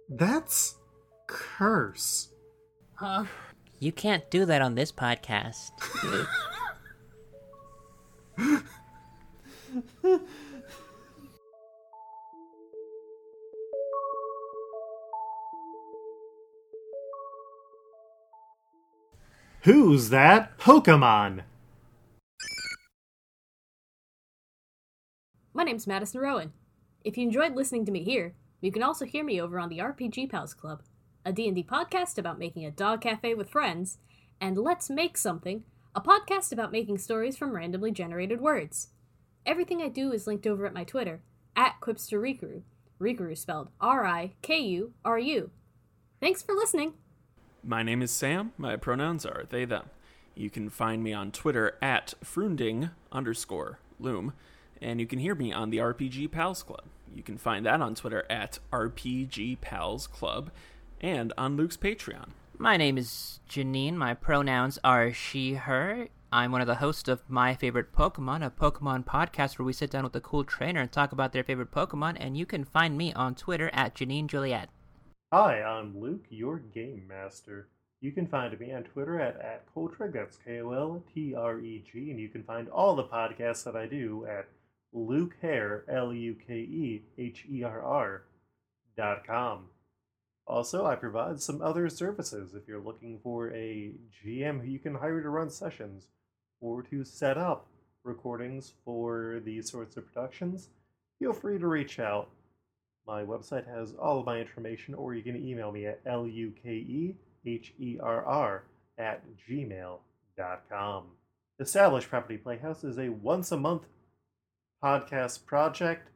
That's 0.08 0.76
curse. 1.28 2.30
Huh? 2.94 3.26
You 3.80 3.92
can't 3.92 4.30
do 4.30 4.46
that 4.46 4.62
on 4.62 4.76
this 4.76 4.92
podcast. 4.92 5.72
Who's 19.64 20.10
that 20.10 20.60
Pokemon? 20.60 21.42
My 25.52 25.64
name's 25.64 25.88
Madison 25.88 26.22
Rowan. 26.22 26.54
If 27.04 27.18
you 27.18 27.24
enjoyed 27.26 27.56
listening 27.56 27.84
to 27.86 27.92
me 27.92 28.04
here, 28.04 28.36
you 28.62 28.72
can 28.72 28.84
also 28.84 29.04
hear 29.06 29.24
me 29.24 29.42
over 29.42 29.60
on 29.60 29.70
the 29.70 29.80
RPG 29.80 30.30
Pals 30.30 30.54
Club, 30.54 30.84
a 31.26 31.34
D&D 31.34 31.64
podcast 31.64 32.20
about 32.20 32.38
making 32.38 32.66
a 32.66 32.72
dog 32.72 33.02
cafe 33.02 33.34
with 33.34 33.50
friends, 33.50 33.98
and 34.40 34.60
Let's 34.60 34.92
Make 34.92 35.18
Something, 35.18 35.64
a 35.96 36.02
podcast 36.02 36.52
about 36.52 36.72
making 36.72 37.00
stories 37.00 37.36
from 37.36 37.56
randomly 37.56 37.92
generated 37.92 38.40
words. 38.40 38.90
Everything 39.44 39.82
I 39.82 39.90
do 39.90 40.12
is 40.12 40.28
linked 40.28 40.46
over 40.46 40.68
at 40.68 40.74
my 40.74 40.84
Twitter, 40.84 41.22
at 41.56 41.82
QuipsterRikuru. 41.82 42.62
Rikuru 43.02 43.36
spelled 43.36 43.70
R-I-K-U-R-U. 43.82 45.52
Thanks 46.20 46.44
for 46.44 46.54
listening! 46.54 46.94
My 47.64 47.82
name 47.82 48.04
is 48.04 48.12
Sam. 48.12 48.54
My 48.56 48.76
pronouns 48.76 49.26
are 49.26 49.46
they, 49.50 49.66
them. 49.66 49.90
You 50.36 50.52
can 50.52 50.70
find 50.70 51.04
me 51.04 51.12
on 51.12 51.32
Twitter 51.32 51.76
at 51.82 52.14
Frunding 52.24 52.92
underscore 53.12 53.80
loom, 54.00 54.34
and 54.82 55.00
you 55.00 55.08
can 55.08 55.20
hear 55.20 55.36
me 55.36 55.52
on 55.52 55.70
the 55.70 55.78
RPG 55.78 56.32
Pals 56.32 56.64
Club. 56.64 56.86
You 57.16 57.24
can 57.24 57.38
find 57.38 57.66
that 57.66 57.82
on 57.82 57.96
Twitter 57.96 58.26
at 58.30 58.60
RPG 58.72 59.62
Pals 59.62 60.08
Club 60.08 60.52
and 61.02 61.34
on 61.38 61.58
Luke's 61.58 61.78
Patreon. 61.78 62.30
My 62.58 62.78
name 62.78 62.98
is 62.98 63.40
Janine. 63.50 63.96
My 63.96 64.14
pronouns 64.14 64.80
are 64.84 65.14
she, 65.14 65.54
her. 65.54 66.08
I'm 66.32 66.52
one 66.52 66.62
of 66.62 66.68
the 66.68 66.76
hosts 66.76 67.08
of 67.08 67.24
My 67.28 67.56
Favorite 67.56 67.92
Pokemon, 67.92 68.46
a 68.46 68.52
Pokemon 68.52 69.06
podcast 69.06 69.58
where 69.58 69.66
we 69.66 69.74
sit 69.74 69.90
down 69.90 70.04
with 70.04 70.16
a 70.16 70.22
cool 70.22 70.44
trainer 70.44 70.82
and 70.82 70.92
talk 70.92 71.12
about 71.12 71.34
their 71.34 71.44
favorite 71.44 71.72
Pokemon, 71.72 72.18
and 72.20 72.38
you 72.38 72.46
can 72.46 72.66
find 72.66 72.98
me 72.98 73.12
on 73.14 73.34
Twitter 73.34 73.72
at 73.74 73.96
Janine 73.96 74.28
Juliet. 74.28 74.70
Hi, 75.34 75.64
I'm 75.64 76.00
Luke, 76.00 76.26
your 76.30 76.60
game 76.60 77.06
master. 77.08 77.70
You 78.02 78.12
can 78.12 78.28
find 78.28 78.58
me 78.60 78.72
on 78.72 78.84
Twitter 78.84 79.20
at, 79.20 79.40
at 79.42 79.66
Koltreg, 79.74 80.14
that's 80.14 80.38
K 80.38 80.62
O 80.62 80.72
L 80.72 81.04
T 81.14 81.34
R 81.34 81.60
E 81.60 81.84
G, 81.92 82.12
and 82.12 82.20
you 82.20 82.30
can 82.30 82.44
find 82.44 82.70
all 82.70 82.96
the 82.96 83.04
podcasts 83.04 83.64
that 83.64 83.76
I 83.76 83.88
do 83.88 84.26
at 84.30 84.48
Luke 84.92 85.36
Herr, 85.42 85.86
L 85.88 86.14
U 86.14 86.36
K 86.48 86.54
E 86.54 87.04
H 87.18 87.46
E 87.50 87.64
R 87.64 87.82
R, 87.82 88.24
dot 88.98 89.26
com. 89.26 89.66
Also, 90.48 90.86
I 90.86 90.96
provide 90.96 91.42
some 91.42 91.62
other 91.62 91.90
services 91.90 92.56
if 92.56 92.68
you're 92.68 92.82
looking 92.82 93.20
for 93.24 93.54
a 93.54 93.92
GM 94.26 94.62
who 94.62 94.68
you 94.68 94.80
can 94.80 94.96
hire 94.96 95.22
to 95.22 95.30
run 95.30 95.52
sessions 95.52 96.08
or 96.60 96.82
to 96.84 97.04
set 97.06 97.38
up 97.38 97.68
recordings 98.04 98.74
for 98.84 99.42
these 99.46 99.70
sorts 99.70 99.96
of 99.96 100.12
productions. 100.12 100.70
Feel 101.20 101.34
free 101.34 101.60
to 101.60 101.68
reach 101.68 102.00
out. 102.00 102.30
My 103.06 103.24
website 103.24 103.68
has 103.68 103.94
all 103.94 104.20
of 104.20 104.26
my 104.26 104.40
information, 104.40 104.96
or 104.96 105.14
you 105.14 105.22
can 105.22 105.36
email 105.36 105.72
me 105.72 105.86
at 105.86 106.04
lukeherr 106.06 107.16
at 108.98 109.24
gmail.com. 109.48 111.04
Established 111.60 112.10
Property 112.10 112.38
Playhouse 112.38 112.84
is 112.84 112.98
a 112.98 113.10
once 113.10 113.52
a 113.52 113.58
month 113.58 113.84
podcast 114.84 115.46
project. 115.46 116.10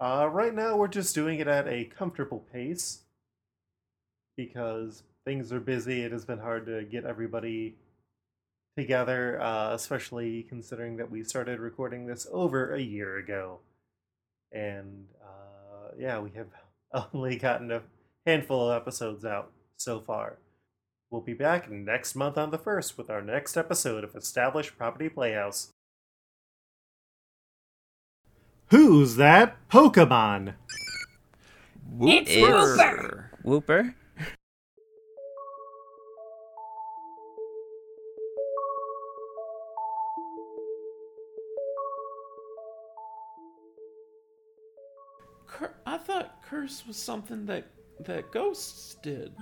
Uh, 0.00 0.28
right 0.30 0.54
now, 0.54 0.76
we're 0.76 0.88
just 0.88 1.14
doing 1.14 1.38
it 1.38 1.46
at 1.46 1.68
a 1.68 1.84
comfortable 1.84 2.44
pace 2.52 3.02
because 4.36 5.02
things 5.24 5.52
are 5.52 5.60
busy. 5.60 6.02
It 6.02 6.12
has 6.12 6.24
been 6.24 6.38
hard 6.38 6.66
to 6.66 6.84
get 6.84 7.04
everybody 7.04 7.76
together, 8.76 9.40
uh, 9.40 9.74
especially 9.74 10.44
considering 10.48 10.96
that 10.96 11.10
we 11.10 11.22
started 11.22 11.60
recording 11.60 12.06
this 12.06 12.26
over 12.32 12.74
a 12.74 12.80
year 12.80 13.18
ago. 13.18 13.60
And 14.50 15.06
uh, 15.22 15.92
yeah, 15.98 16.18
we 16.20 16.30
have 16.30 16.48
only 17.14 17.36
gotten 17.36 17.70
a 17.70 17.82
handful 18.26 18.70
of 18.70 18.80
episodes 18.80 19.24
out 19.24 19.52
so 19.76 20.00
far. 20.00 20.38
We'll 21.10 21.20
be 21.20 21.34
back 21.34 21.70
next 21.70 22.14
month 22.14 22.38
on 22.38 22.50
the 22.50 22.58
1st 22.58 22.96
with 22.96 23.10
our 23.10 23.20
next 23.20 23.56
episode 23.56 24.02
of 24.02 24.16
Established 24.16 24.78
Property 24.78 25.10
Playhouse. 25.10 25.72
Who's 28.72 29.16
that 29.16 29.68
Pokemon? 29.68 30.54
It's 32.00 32.30
Is- 32.30 32.38
Wooper! 32.42 33.24
Wooper? 33.44 33.94
Cur- 45.46 45.74
I 45.86 45.98
thought 45.98 46.42
curse 46.42 46.84
was 46.86 46.96
something 46.96 47.46
that 47.46 47.66
that 48.00 48.30
ghosts 48.32 48.96
did. 49.02 49.34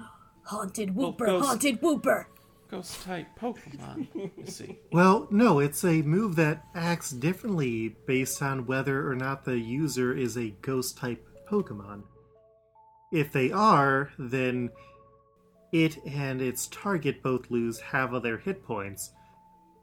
Haunted 0.45 0.95
Well, 0.95 1.13
Wooper! 1.13 1.27
ghost- 1.27 1.47
Haunted 1.47 1.81
Wooper! 1.81 2.25
Ghost 2.71 3.03
type 3.03 3.27
Pokemon. 3.39 4.07
you 4.15 4.47
see. 4.47 4.79
Well, 4.93 5.27
no, 5.31 5.59
it's 5.59 5.85
a 5.85 6.03
move 6.03 6.37
that 6.37 6.65
acts 6.75 7.11
differently 7.11 7.97
based 8.07 8.43
on 8.43 8.67
whether 8.67 9.09
or 9.11 9.17
not 9.17 9.45
the 9.45 9.59
user 9.59 10.17
is 10.17 10.37
a 10.37 10.55
ghost 10.63 10.97
type 10.97 11.27
Pokemon. 11.51 12.03
If 13.13 13.33
they 13.33 13.51
are, 13.51 14.11
then 14.19 14.71
it 15.73 15.99
and 16.07 16.41
its 16.41 16.69
target 16.69 17.23
both 17.23 17.51
lose 17.51 17.81
half 17.81 18.13
of 18.13 18.23
their 18.23 18.39
hit 18.39 18.65
points. 18.65 19.11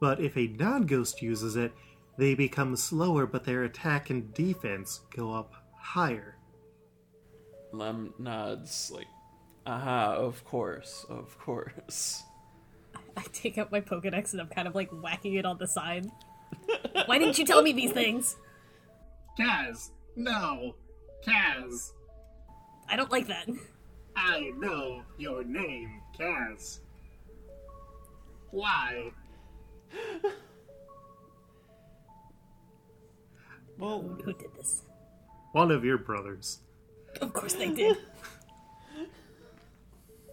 But 0.00 0.20
if 0.20 0.36
a 0.36 0.46
non 0.46 0.86
ghost 0.86 1.20
uses 1.20 1.56
it, 1.56 1.72
they 2.16 2.34
become 2.34 2.74
slower, 2.76 3.26
but 3.26 3.44
their 3.44 3.64
attack 3.64 4.10
and 4.10 4.32
defense 4.34 5.00
go 5.14 5.32
up 5.32 5.52
higher. 5.76 6.36
Lem 7.72 8.14
nods 8.18 8.90
like, 8.94 9.06
aha, 9.66 10.14
of 10.14 10.44
course, 10.44 11.04
of 11.08 11.38
course. 11.38 12.22
I 13.16 13.22
take 13.32 13.58
out 13.58 13.72
my 13.72 13.80
Pokedex 13.80 14.32
and 14.32 14.40
I'm 14.40 14.48
kind 14.48 14.68
of 14.68 14.74
like 14.74 14.90
whacking 14.90 15.34
it 15.34 15.44
on 15.44 15.58
the 15.58 15.66
side. 15.66 16.06
Why 17.06 17.18
didn't 17.18 17.38
you 17.38 17.44
tell 17.44 17.62
me 17.62 17.72
these 17.72 17.92
things? 17.92 18.36
Kaz, 19.38 19.90
no. 20.16 20.74
Kaz, 21.26 21.92
I 22.88 22.96
don't 22.96 23.10
like 23.10 23.26
that. 23.26 23.48
I 24.16 24.52
know 24.58 25.02
your 25.18 25.44
name, 25.44 26.00
Kaz. 26.18 26.80
Why? 28.50 29.10
Well, 33.78 34.00
Who 34.24 34.32
did 34.32 34.54
this? 34.56 34.82
One 35.52 35.70
of 35.70 35.84
your 35.84 35.98
brothers. 35.98 36.60
Of 37.20 37.32
course 37.32 37.54
they 37.54 37.72
did. 37.72 37.96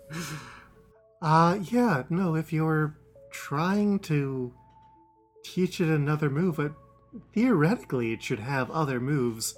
Uh, 1.25 1.57
yeah, 1.71 2.03
no, 2.07 2.35
if 2.35 2.53
you're 2.53 2.95
trying 3.31 3.97
to 3.97 4.53
teach 5.43 5.81
it 5.81 5.89
another 5.89 6.29
move, 6.29 6.57
but 6.57 6.73
theoretically 7.33 8.13
it 8.13 8.21
should 8.21 8.38
have 8.38 8.69
other 8.69 8.99
moves 8.99 9.55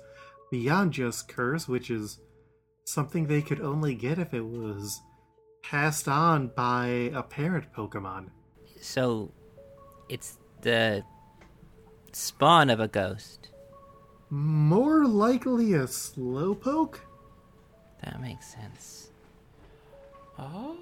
beyond 0.49 0.93
just 0.93 1.27
curse, 1.27 1.67
which 1.67 1.91
is 1.91 2.19
something 2.85 3.27
they 3.27 3.41
could 3.41 3.59
only 3.59 3.95
get 3.95 4.17
if 4.17 4.33
it 4.33 4.45
was 4.45 5.01
passed 5.61 6.07
on 6.07 6.47
by 6.55 7.11
a 7.13 7.21
parent 7.21 7.65
Pokemon. 7.75 8.29
So, 8.79 9.33
it's 10.07 10.37
the 10.61 11.03
spawn 12.13 12.69
of 12.69 12.79
a 12.79 12.87
ghost. 12.87 13.49
More 14.29 15.05
likely 15.05 15.73
a 15.73 15.83
Slowpoke? 15.83 16.99
That 18.05 18.21
makes 18.21 18.53
sense. 18.53 19.09
Oh. 20.39 20.77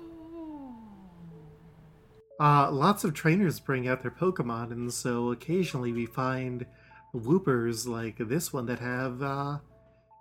Uh, 2.40 2.70
lots 2.70 3.04
of 3.04 3.14
trainers 3.14 3.60
bring 3.60 3.88
out 3.88 4.02
their 4.02 4.12
Pokemon, 4.12 4.72
and 4.72 4.94
so 4.94 5.32
occasionally 5.32 5.94
we 5.94 6.06
find 6.06 6.66
Woopers 7.14 7.88
like 7.88 8.18
this 8.18 8.52
one 8.52 8.66
that 8.66 8.80
have 8.80 9.22
uh, 9.22 9.60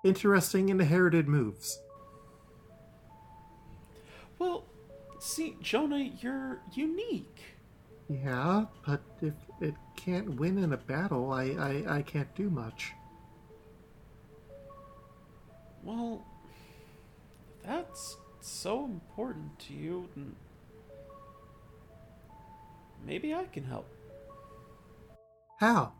interesting 0.04 0.68
inherited 0.68 1.26
moves. 1.26 1.80
Well, 4.38 4.64
see, 5.18 5.56
Jonah, 5.60 6.10
you're 6.20 6.60
unique. 6.72 7.40
Yeah, 8.08 8.66
but 8.86 9.00
if 9.20 9.34
it 9.60 9.74
can't 9.96 10.36
win 10.38 10.58
in 10.58 10.72
a 10.72 10.76
battle, 10.76 11.32
I, 11.32 11.44
I, 11.88 11.96
I 11.96 12.02
can't 12.02 12.32
do 12.36 12.48
much. 12.50 12.92
Well, 15.82 16.24
if 17.60 17.66
that's 17.66 18.16
so 18.40 18.84
important 18.84 19.58
to 19.60 19.72
you, 19.72 20.08
then 20.14 20.36
maybe 23.06 23.34
I 23.34 23.44
can 23.44 23.64
help. 23.64 23.86
How? 25.60 25.92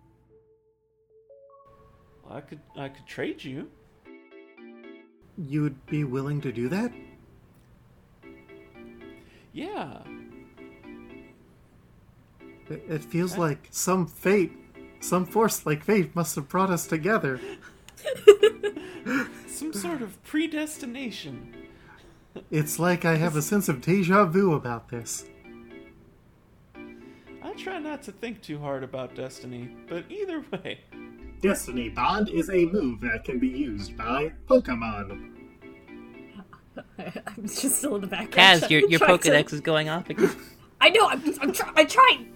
I 2.30 2.40
could 2.40 2.60
I 2.76 2.88
could 2.88 3.06
trade 3.06 3.44
you. 3.44 3.70
You'd 5.36 5.84
be 5.86 6.04
willing 6.04 6.40
to 6.42 6.52
do 6.52 6.68
that? 6.68 6.92
Yeah. 9.52 9.98
It, 12.68 12.82
it 12.88 13.04
feels 13.04 13.36
like 13.36 13.68
some 13.70 14.06
fate, 14.06 14.52
some 15.00 15.26
force 15.26 15.66
like 15.66 15.84
fate 15.84 16.14
must 16.14 16.34
have 16.36 16.48
brought 16.48 16.70
us 16.70 16.86
together. 16.86 17.40
Some 19.46 19.72
sort 19.72 20.02
of 20.02 20.22
predestination. 20.24 21.54
It's 22.50 22.78
like 22.80 23.04
I 23.04 23.14
have 23.14 23.36
a 23.36 23.42
sense 23.42 23.68
of 23.68 23.80
deja 23.80 24.24
vu 24.24 24.52
about 24.52 24.88
this. 24.88 25.26
I 27.54 27.56
try 27.56 27.78
not 27.78 28.02
to 28.04 28.12
think 28.12 28.42
too 28.42 28.58
hard 28.58 28.82
about 28.82 29.14
destiny, 29.14 29.70
but 29.88 30.04
either 30.10 30.44
way. 30.50 30.80
Destiny 31.40 31.88
Bond 31.88 32.28
is 32.28 32.50
a 32.50 32.64
move 32.66 33.00
that 33.02 33.22
can 33.24 33.38
be 33.38 33.46
used 33.48 33.96
by 33.96 34.32
Pokemon. 34.48 35.30
I'm 36.98 37.42
just 37.42 37.76
still 37.78 37.94
in 37.94 38.00
the 38.00 38.06
background. 38.08 38.62
Kaz, 38.62 38.70
your, 38.70 38.80
your 38.88 38.98
trying 38.98 39.18
to- 39.18 39.30
Pokedex 39.30 39.52
is 39.52 39.60
going 39.60 39.88
off 39.88 40.10
again. 40.10 40.34
I 40.80 40.88
know. 40.90 41.06
I'm. 41.08 41.22
I'm. 41.40 41.52
Try- 41.52 41.72
I'm 41.76 41.86
trying. 41.86 42.32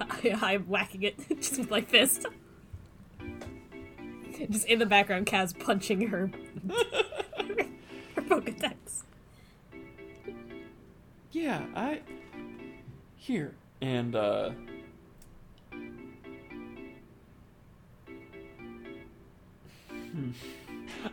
I, 0.00 0.38
I'm 0.40 0.62
whacking 0.64 1.02
it 1.02 1.16
just 1.40 1.58
with 1.58 1.70
my 1.70 1.82
fist. 1.82 2.24
Just 4.50 4.66
in 4.66 4.78
the 4.78 4.86
background, 4.86 5.26
Kaz 5.26 5.56
punching 5.58 6.08
her. 6.08 6.30
her 8.16 8.22
Pokedex. 8.22 9.02
Yeah, 11.32 11.64
I 11.76 12.00
here 13.22 13.54
and 13.80 14.16
uh 14.16 14.50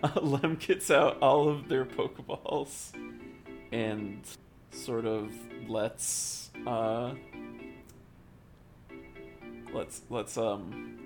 Lem 0.21 0.55
gets 0.55 0.89
out 0.89 1.19
all 1.21 1.47
of 1.47 1.69
their 1.69 1.85
Pokeballs 1.85 2.93
and 3.71 4.25
sort 4.71 5.05
of 5.05 5.31
lets 5.67 6.49
uh 6.65 7.13
let's 9.71 10.01
let's 10.09 10.35
um 10.35 10.97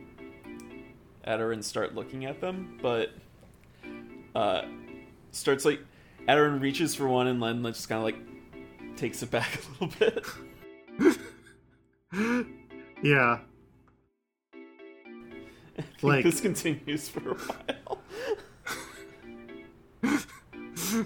Adarin 1.27 1.61
start 1.63 1.95
looking 1.95 2.23
at 2.23 2.39
them, 2.39 2.79
but 2.81 3.09
uh 4.35 4.61
starts 5.31 5.65
like 5.65 5.81
Adarin 6.29 6.61
reaches 6.61 6.95
for 6.95 7.09
one 7.09 7.27
and 7.27 7.41
Len 7.41 7.61
just 7.65 7.89
kind 7.89 7.99
of 7.99 8.05
like 8.05 8.15
takes 8.95 9.21
it 9.21 9.31
back 9.31 9.59
a 9.81 9.83
little 9.83 9.99
bit. 9.99 10.25
Yeah, 13.03 13.39
Like- 16.01 16.23
this 16.23 16.41
continues 16.41 17.09
for 17.09 17.31
a 17.31 17.35
while. 17.35 17.99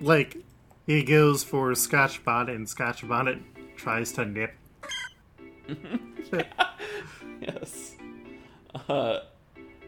like 0.00 0.36
he 0.86 1.02
goes 1.02 1.42
for 1.42 1.74
Scotch 1.74 2.24
Bonnet, 2.24 2.54
and 2.54 2.68
Scotch 2.68 3.06
Bonnet 3.06 3.38
tries 3.76 4.12
to 4.12 4.24
nip. 4.24 4.54
yes. 7.40 7.96
Uh, 8.88 9.20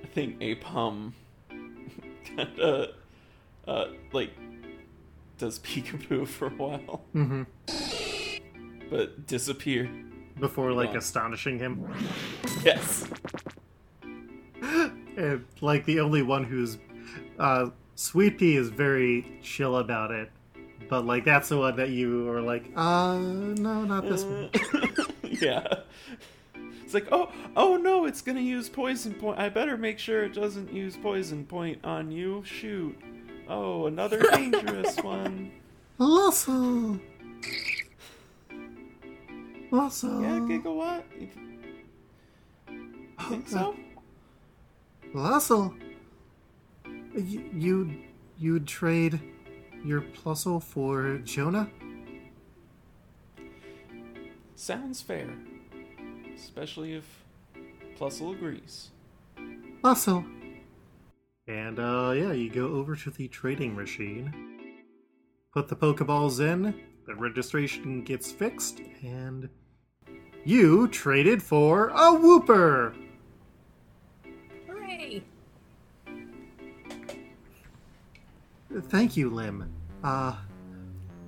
I 0.03 0.07
think 0.15 0.41
Aipom 0.41 1.13
kind 1.49 2.59
of 2.59 2.91
uh 3.67 3.87
like 4.13 4.31
does 5.37 5.59
peekaboo 5.61 6.27
for 6.27 6.47
a 6.47 6.51
while, 6.51 7.05
mm-hmm. 7.15 7.43
but 8.91 9.27
disappeared. 9.27 9.91
Before 10.41 10.73
like 10.73 10.93
Yeah. 10.93 10.99
astonishing 10.99 11.59
him, 11.59 11.85
Yes. 12.65 13.07
and 14.63 15.45
like 15.61 15.85
the 15.85 16.01
only 16.01 16.23
one 16.23 16.45
who's 16.45 16.79
uh, 17.39 17.71
Sweet 17.95 18.39
Pea 18.39 18.57
is 18.57 18.69
very 18.69 19.39
chill 19.43 19.77
about 19.79 20.11
it, 20.11 20.31
but 20.89 21.05
like 21.05 21.25
that's 21.25 21.49
the 21.49 21.59
one 21.59 21.77
that 21.77 21.91
you 21.91 22.29
are 22.31 22.41
like, 22.41 22.65
uh, 22.77 23.19
no, 23.19 23.85
not 23.85 24.09
this 24.09 24.25
one. 24.25 24.51
yeah. 25.23 25.67
It's 26.85 26.95
like, 26.95 27.09
oh, 27.13 27.31
oh 27.57 27.77
no, 27.77 28.07
it's 28.07 28.23
gonna 28.23 28.41
use 28.41 28.69
poison 28.69 29.15
point. 29.15 29.39
I 29.39 29.49
better 29.49 29.77
make 29.77 29.99
sure 29.99 30.25
it 30.25 30.35
doesn't 30.35 30.73
use 30.73 30.97
poison 30.97 31.45
point 31.45 31.85
on 31.85 32.11
you. 32.11 32.43
Shoot. 32.47 32.97
Oh, 33.49 33.87
another 33.87 34.19
dangerous 34.33 34.97
one. 34.99 35.51
Lasso, 35.99 36.99
Lasso, 39.71 40.21
Yeah, 40.23 40.39
Gigawatt. 40.41 41.03
You 41.21 41.29
think 43.29 43.49
so? 43.49 43.75
Lasso. 45.15 45.75
You 47.15 47.51
you 47.53 47.91
you'd 48.39 48.67
trade 48.67 49.21
your 49.85 50.01
Plusle 50.03 50.63
for 50.63 51.19
Jonah? 51.19 51.71
Sounds 54.55 55.01
fair. 55.03 55.29
Especially 56.35 56.95
if 56.95 57.25
Plusle 57.99 58.33
agrees. 58.35 58.91
Lasso. 59.83 60.25
And 61.47 61.79
uh 61.79 62.13
yeah, 62.17 62.33
you 62.33 62.51
go 62.51 62.69
over 62.69 62.97
to 62.97 63.11
the 63.11 63.29
trading 63.29 63.75
machine. 63.77 64.33
Put 65.53 65.69
the 65.69 65.77
Pokeballs 65.77 66.41
in, 66.41 66.75
the 67.09 67.15
registration 67.15 68.05
gets 68.05 68.31
fixed, 68.31 68.83
and 69.03 69.49
you 70.45 70.87
traded 70.89 71.43
for 71.43 71.89
a 71.89 72.13
Wooper! 72.13 72.95
Hooray! 74.67 75.25
Thank 78.83 79.17
you, 79.17 79.31
Lim. 79.31 79.73
Uh, 80.05 80.37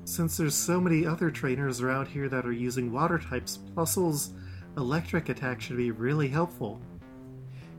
since 0.04 0.36
there's 0.36 0.54
so 0.54 0.78
many 0.82 1.06
other 1.06 1.30
trainers 1.30 1.80
around 1.80 2.08
here 2.08 2.28
that 2.28 2.44
are 2.44 2.52
using 2.52 2.92
water 2.92 3.18
types, 3.18 3.58
Plusle's 3.74 4.34
electric 4.76 5.30
attack 5.30 5.62
should 5.62 5.78
be 5.78 5.92
really 5.92 6.28
helpful. 6.28 6.78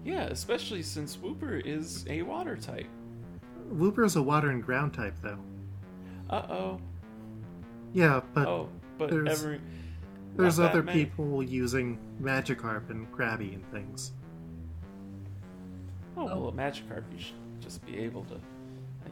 Yeah, 0.03 0.23
especially 0.23 0.81
since 0.81 1.17
Wooper 1.17 1.61
is 1.63 2.03
a 2.09 2.23
water 2.23 2.57
type. 2.57 2.87
Wooper's 3.71 4.15
a 4.15 4.23
water 4.23 4.49
and 4.49 4.63
ground 4.63 4.95
type, 4.95 5.13
though. 5.21 5.37
Uh 6.31 6.47
oh. 6.49 6.81
Yeah, 7.93 8.21
but 8.33 8.47
Oh, 8.47 8.69
but 8.97 9.09
there's- 9.09 9.39
every. 9.41 9.59
there's 10.35 10.59
other 10.59 10.81
many. 10.83 11.05
people 11.05 11.43
using 11.43 11.97
Magikarp 12.21 12.89
and 12.89 13.11
Krabby 13.11 13.53
and 13.53 13.69
things. 13.71 14.11
Oh, 16.17 16.25
well, 16.25 16.47
a 16.49 16.51
Magikarp, 16.51 17.03
you 17.13 17.19
should 17.19 17.35
just 17.61 17.85
be 17.85 17.97
able 17.99 18.23
to. 18.25 18.35
uh, 18.35 18.37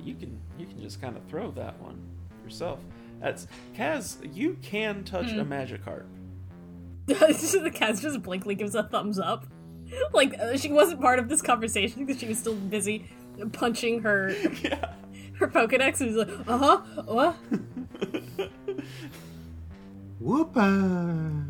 You 0.04 0.16
can 0.16 0.38
you 0.58 0.66
can 0.66 0.80
just 0.82 1.02
kind 1.02 1.16
of 1.18 1.24
throw 1.26 1.52
that 1.52 1.80
one 1.82 1.98
yourself. 2.44 2.80
That's 3.22 3.48
Kaz. 3.76 4.18
You 4.36 4.58
can 4.62 5.04
touch 5.04 5.32
a 5.32 5.44
Magikarp. 5.46 6.06
the 7.06 7.14
Kaz 7.74 8.02
just 8.02 8.22
blankly 8.22 8.56
gives 8.56 8.76
a 8.76 8.84
thumbs 8.84 9.20
up. 9.20 9.46
Like 10.14 10.38
uh, 10.40 10.56
she 10.58 10.72
wasn't 10.72 11.02
part 11.02 11.20
of 11.20 11.28
this 11.30 11.42
conversation 11.42 12.06
because 12.06 12.20
she 12.22 12.28
was 12.28 12.38
still 12.38 12.56
busy 12.56 13.06
punching 13.54 14.02
her 14.04 14.30
yeah. 14.64 14.94
her 15.40 15.48
Pokedex 15.48 16.00
and 16.02 16.16
was 16.16 16.28
like, 16.28 16.48
uh 16.48 16.58
huh, 16.58 16.82
what? 17.06 17.36
Whoopa! 20.22 21.46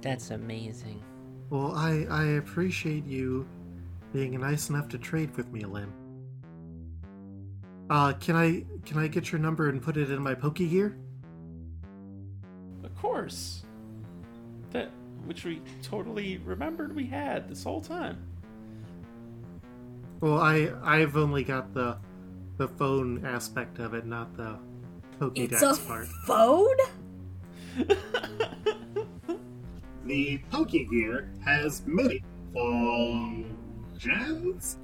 That's 0.00 0.30
amazing. 0.30 1.02
Well, 1.50 1.72
I, 1.74 2.06
I 2.08 2.24
appreciate 2.38 3.04
you 3.04 3.46
being 4.12 4.38
nice 4.40 4.70
enough 4.70 4.88
to 4.90 4.98
trade 4.98 5.36
with 5.36 5.52
me, 5.52 5.64
Lim. 5.64 5.92
Uh, 7.90 8.12
can 8.14 8.36
I 8.36 8.64
can 8.84 8.98
I 8.98 9.08
get 9.08 9.32
your 9.32 9.40
number 9.40 9.68
and 9.68 9.82
put 9.82 9.96
it 9.96 10.10
in 10.10 10.22
my 10.22 10.34
Pokegear? 10.34 10.94
Of 12.84 12.94
course. 12.96 13.64
That 14.70 14.90
which 15.24 15.44
we 15.44 15.60
totally 15.82 16.38
remembered 16.38 16.94
we 16.94 17.04
had 17.04 17.48
this 17.48 17.64
whole 17.64 17.80
time. 17.80 18.18
Well, 20.20 20.38
I 20.38 20.72
I've 20.84 21.16
only 21.16 21.42
got 21.42 21.74
the 21.74 21.98
the 22.58 22.68
phone 22.68 23.24
aspect 23.24 23.80
of 23.80 23.94
it, 23.94 24.06
not 24.06 24.36
the 24.36 24.56
It's 25.34 25.62
a 25.62 25.66
Pokédex 25.66 25.86
part. 25.86 26.06
phone? 26.26 26.76
The 30.06 30.40
Pokegear 30.50 31.28
has 31.44 31.82
many 31.86 32.22
functions. 33.94 34.78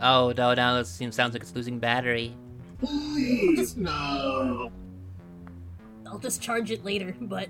Oh 0.00 0.32
no, 0.36 0.54
now 0.54 0.76
it 0.78 0.86
seems 0.86 1.14
sounds 1.14 1.32
like 1.34 1.42
it's 1.42 1.54
losing 1.54 1.78
battery. 1.78 2.34
Please, 2.80 3.76
no. 3.76 4.70
I'll 6.06 6.18
just 6.18 6.40
charge 6.42 6.70
it 6.70 6.84
later, 6.84 7.14
but 7.20 7.48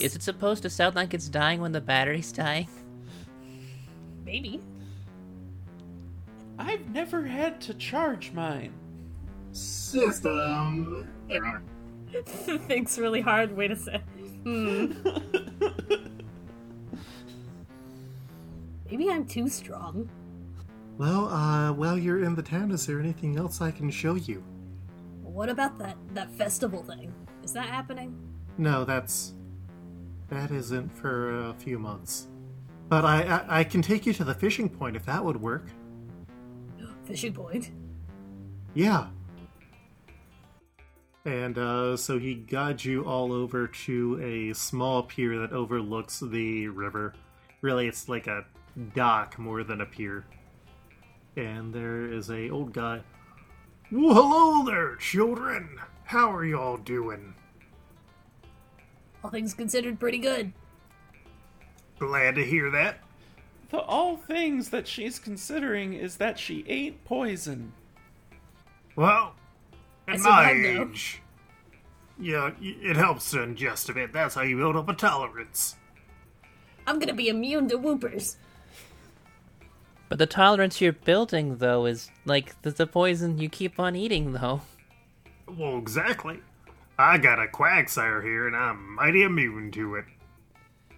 Is 0.00 0.14
it 0.16 0.22
supposed 0.22 0.62
to 0.62 0.70
sound 0.70 0.94
like 0.96 1.14
it's 1.14 1.28
dying 1.28 1.60
when 1.60 1.72
the 1.72 1.80
battery's 1.80 2.32
dying? 2.32 2.68
maybe. 4.24 4.60
I've 6.58 6.88
never 6.90 7.22
had 7.26 7.60
to 7.62 7.74
charge 7.74 8.32
mine. 8.32 8.72
System 9.54 11.08
error. 11.30 11.62
Thinks 12.26 12.98
really 12.98 13.20
hard. 13.20 13.56
Wait 13.56 13.70
a 13.70 13.76
sec. 13.76 14.02
Hmm. 14.42 14.92
Maybe 18.90 19.08
I'm 19.10 19.24
too 19.24 19.48
strong. 19.48 20.10
Well, 20.98 21.28
uh, 21.28 21.72
while 21.72 21.96
you're 21.96 22.24
in 22.24 22.34
the 22.34 22.42
town, 22.42 22.72
is 22.72 22.84
there 22.86 22.98
anything 22.98 23.38
else 23.38 23.60
I 23.60 23.70
can 23.70 23.90
show 23.90 24.16
you? 24.16 24.42
What 25.22 25.48
about 25.48 25.78
that 25.78 25.96
that 26.14 26.30
festival 26.32 26.82
thing? 26.82 27.12
Is 27.44 27.52
that 27.52 27.66
happening? 27.66 28.16
No, 28.58 28.84
that's 28.84 29.34
that 30.28 30.50
isn't 30.50 30.92
for 30.92 31.48
a 31.48 31.54
few 31.54 31.78
months. 31.78 32.26
But 32.88 33.04
I, 33.04 33.22
I 33.22 33.60
I 33.60 33.64
can 33.64 33.82
take 33.82 34.04
you 34.04 34.12
to 34.14 34.24
the 34.24 34.34
fishing 34.34 34.68
point 34.68 34.96
if 34.96 35.06
that 35.06 35.24
would 35.24 35.40
work. 35.40 35.66
Fishing 37.04 37.32
point. 37.32 37.70
Yeah. 38.74 39.06
And 41.24 41.56
uh, 41.56 41.96
so 41.96 42.18
he 42.18 42.34
guides 42.34 42.84
you 42.84 43.04
all 43.04 43.32
over 43.32 43.66
to 43.66 44.20
a 44.22 44.54
small 44.54 45.02
pier 45.02 45.38
that 45.38 45.52
overlooks 45.52 46.20
the 46.20 46.68
river. 46.68 47.14
Really, 47.62 47.88
it's 47.88 48.08
like 48.08 48.26
a 48.26 48.44
dock 48.94 49.38
more 49.38 49.64
than 49.64 49.80
a 49.80 49.86
pier. 49.86 50.26
And 51.36 51.72
there 51.72 52.04
is 52.04 52.30
a 52.30 52.50
old 52.50 52.72
guy. 52.72 53.00
Well, 53.90 54.14
hello 54.14 54.64
there, 54.64 54.96
children. 54.96 55.78
How 56.04 56.30
are 56.30 56.44
y'all 56.44 56.76
doing? 56.76 57.34
All 59.22 59.30
things 59.30 59.54
considered, 59.54 59.98
pretty 59.98 60.18
good. 60.18 60.52
Glad 61.98 62.34
to 62.34 62.44
hear 62.44 62.70
that. 62.70 62.98
The 63.70 63.78
all 63.78 64.18
things 64.18 64.68
that 64.70 64.86
she's 64.86 65.18
considering 65.18 65.94
is 65.94 66.18
that 66.18 66.38
she 66.38 66.64
ate 66.68 67.04
poison. 67.04 67.72
Well, 68.94 69.34
I 69.42 69.43
at 70.08 70.20
my 70.20 70.50
age, 70.50 71.22
yeah, 72.18 72.50
it 72.60 72.96
helps 72.96 73.30
to 73.32 73.38
ingest 73.38 73.88
a 73.88 73.94
bit. 73.94 74.12
That's 74.12 74.34
how 74.34 74.42
you 74.42 74.56
build 74.56 74.76
up 74.76 74.88
a 74.88 74.94
tolerance. 74.94 75.76
I'm 76.86 76.98
gonna 76.98 77.14
be 77.14 77.28
immune 77.28 77.68
to 77.68 77.78
Woopers. 77.78 78.36
But 80.08 80.18
the 80.18 80.26
tolerance 80.26 80.80
you're 80.80 80.92
building, 80.92 81.56
though, 81.56 81.86
is 81.86 82.10
like 82.24 82.60
the, 82.62 82.70
the 82.70 82.86
poison 82.86 83.38
you 83.38 83.48
keep 83.48 83.80
on 83.80 83.96
eating, 83.96 84.32
though. 84.32 84.60
Well, 85.48 85.78
exactly. 85.78 86.40
I 86.98 87.18
got 87.18 87.42
a 87.42 87.46
quagsire 87.46 88.22
here, 88.22 88.46
and 88.46 88.54
I'm 88.54 88.94
mighty 88.94 89.22
immune 89.22 89.72
to 89.72 89.96
it. 89.96 90.04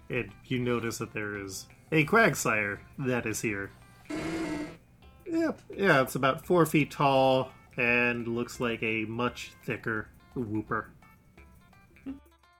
And 0.09 0.31
you 0.45 0.59
notice 0.59 0.99
that 0.99 1.13
there 1.13 1.37
is 1.37 1.65
a 1.91 2.05
quagsire 2.05 2.79
that 2.99 3.25
is 3.25 3.41
here. 3.41 3.71
Yep, 5.25 5.61
yeah, 5.75 6.01
it's 6.01 6.15
about 6.15 6.45
four 6.45 6.65
feet 6.65 6.91
tall 6.91 7.51
and 7.77 8.27
looks 8.27 8.59
like 8.59 8.81
a 8.83 9.05
much 9.05 9.51
thicker 9.63 10.09
Wooper. 10.35 10.87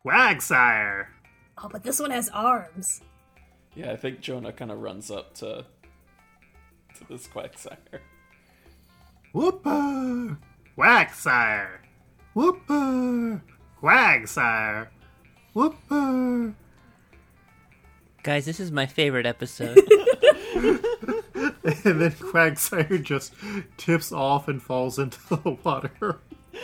Quagsire! 0.05 1.07
Oh, 1.57 1.67
but 1.69 1.83
this 1.83 1.99
one 1.99 2.11
has 2.11 2.29
arms. 2.29 3.01
Yeah, 3.75 3.91
I 3.91 3.95
think 3.95 4.21
Jonah 4.21 4.53
kind 4.53 4.71
of 4.71 4.79
runs 4.79 5.11
up 5.11 5.33
to 5.35 5.65
to 6.97 7.07
this 7.09 7.27
quagsire. 7.27 7.99
Wooper! 9.33 10.37
Quagsire! 10.77 11.79
Wooper! 12.35 13.41
Quagsire! 13.81 14.87
Wooper! 15.55 16.53
Guys, 18.23 18.45
this 18.45 18.59
is 18.59 18.71
my 18.71 18.85
favorite 18.85 19.25
episode. 19.25 19.77
And 21.83 22.01
then 22.01 22.11
Quagsire 22.11 23.03
just 23.03 23.33
tips 23.75 24.13
off 24.13 24.47
and 24.47 24.63
falls 24.63 24.97
into 24.97 25.19
the 25.27 25.57
water. 25.63 26.19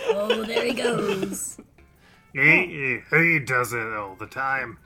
Oh, 0.08 0.44
there 0.44 0.66
he 0.66 0.74
goes. 0.74 1.58
he, 2.34 3.02
he 3.12 3.40
does 3.40 3.74
it 3.74 3.94
all 3.94 4.16
the 4.16 4.28
time. 4.28 4.78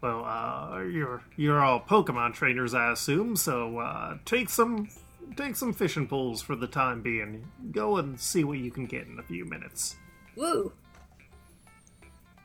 Well, 0.00 0.24
uh, 0.24 0.82
you're 0.82 1.22
you're 1.36 1.60
all 1.60 1.80
Pokemon 1.80 2.34
trainers, 2.34 2.72
I 2.72 2.92
assume. 2.92 3.34
So 3.34 3.78
uh, 3.78 4.18
take 4.24 4.48
some 4.48 4.88
take 5.34 5.56
some 5.56 5.72
fishing 5.72 6.06
poles 6.06 6.40
for 6.40 6.54
the 6.54 6.68
time 6.68 7.02
being. 7.02 7.44
Go 7.72 7.96
and 7.96 8.20
see 8.20 8.44
what 8.44 8.58
you 8.58 8.70
can 8.70 8.86
get 8.86 9.06
in 9.06 9.18
a 9.18 9.22
few 9.22 9.44
minutes. 9.44 9.96
Woo. 10.36 10.72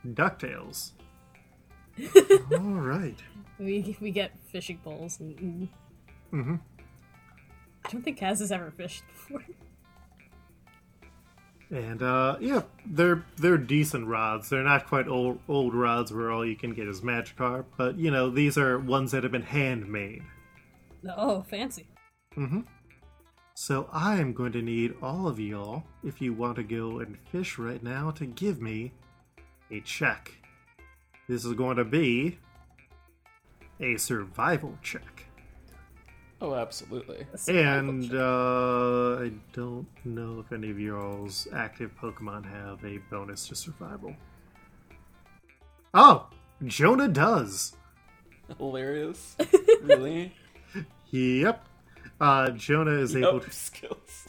Ducktales. 0.04 0.92
all 2.52 2.58
right. 2.58 3.18
We 3.58 3.94
we 4.00 4.10
get 4.10 4.32
fishing 4.46 4.78
poles. 4.82 5.20
And, 5.20 5.68
mm-hmm. 6.32 6.54
I 7.84 7.90
don't 7.90 8.02
think 8.02 8.18
Kaz 8.18 8.38
has 8.40 8.52
ever 8.52 8.70
fished 8.70 9.04
before. 9.08 9.44
And 11.70 12.02
uh, 12.02 12.36
yeah, 12.40 12.62
they're 12.84 13.24
they're 13.36 13.56
decent 13.56 14.08
rods. 14.08 14.48
They're 14.48 14.64
not 14.64 14.88
quite 14.88 15.06
old 15.06 15.38
old 15.48 15.72
rods 15.72 16.12
where 16.12 16.32
all 16.32 16.44
you 16.44 16.56
can 16.56 16.74
get 16.74 16.88
is 16.88 17.00
Magikarp, 17.00 17.66
but 17.76 17.96
you 17.96 18.10
know 18.10 18.28
these 18.28 18.58
are 18.58 18.76
ones 18.76 19.12
that 19.12 19.22
have 19.22 19.30
been 19.30 19.42
handmade. 19.42 20.24
Oh, 21.16 21.42
fancy. 21.42 21.86
So 23.54 23.88
I 23.92 24.16
am 24.16 24.32
going 24.32 24.52
to 24.52 24.62
need 24.62 24.94
all 25.02 25.28
of 25.28 25.38
y'all, 25.38 25.84
if 26.02 26.20
you 26.20 26.32
want 26.32 26.56
to 26.56 26.62
go 26.62 26.98
and 26.98 27.18
fish 27.30 27.58
right 27.58 27.82
now, 27.82 28.10
to 28.12 28.26
give 28.26 28.60
me 28.60 28.92
a 29.70 29.80
check. 29.80 30.32
This 31.28 31.44
is 31.44 31.52
going 31.54 31.76
to 31.76 31.84
be 31.84 32.38
a 33.78 33.96
survival 33.96 34.76
check. 34.82 35.26
Oh, 36.42 36.54
absolutely. 36.54 37.26
And 37.48 38.14
uh, 38.14 39.18
I 39.20 39.30
don't 39.52 39.86
know 40.04 40.40
if 40.40 40.52
any 40.52 40.70
of 40.70 40.80
y'all's 40.80 41.46
active 41.54 41.90
Pokemon 42.00 42.46
have 42.50 42.82
a 42.84 42.98
bonus 43.10 43.46
to 43.48 43.54
survival. 43.54 44.16
Oh, 45.92 46.28
Jonah 46.64 47.08
does. 47.08 47.76
Hilarious. 48.56 49.36
really? 49.82 50.34
Yep. 51.10 51.66
Uh, 52.20 52.50
Jonah 52.50 52.98
is 52.98 53.14
able 53.14 53.40
to 53.40 53.50
skills. 53.50 54.28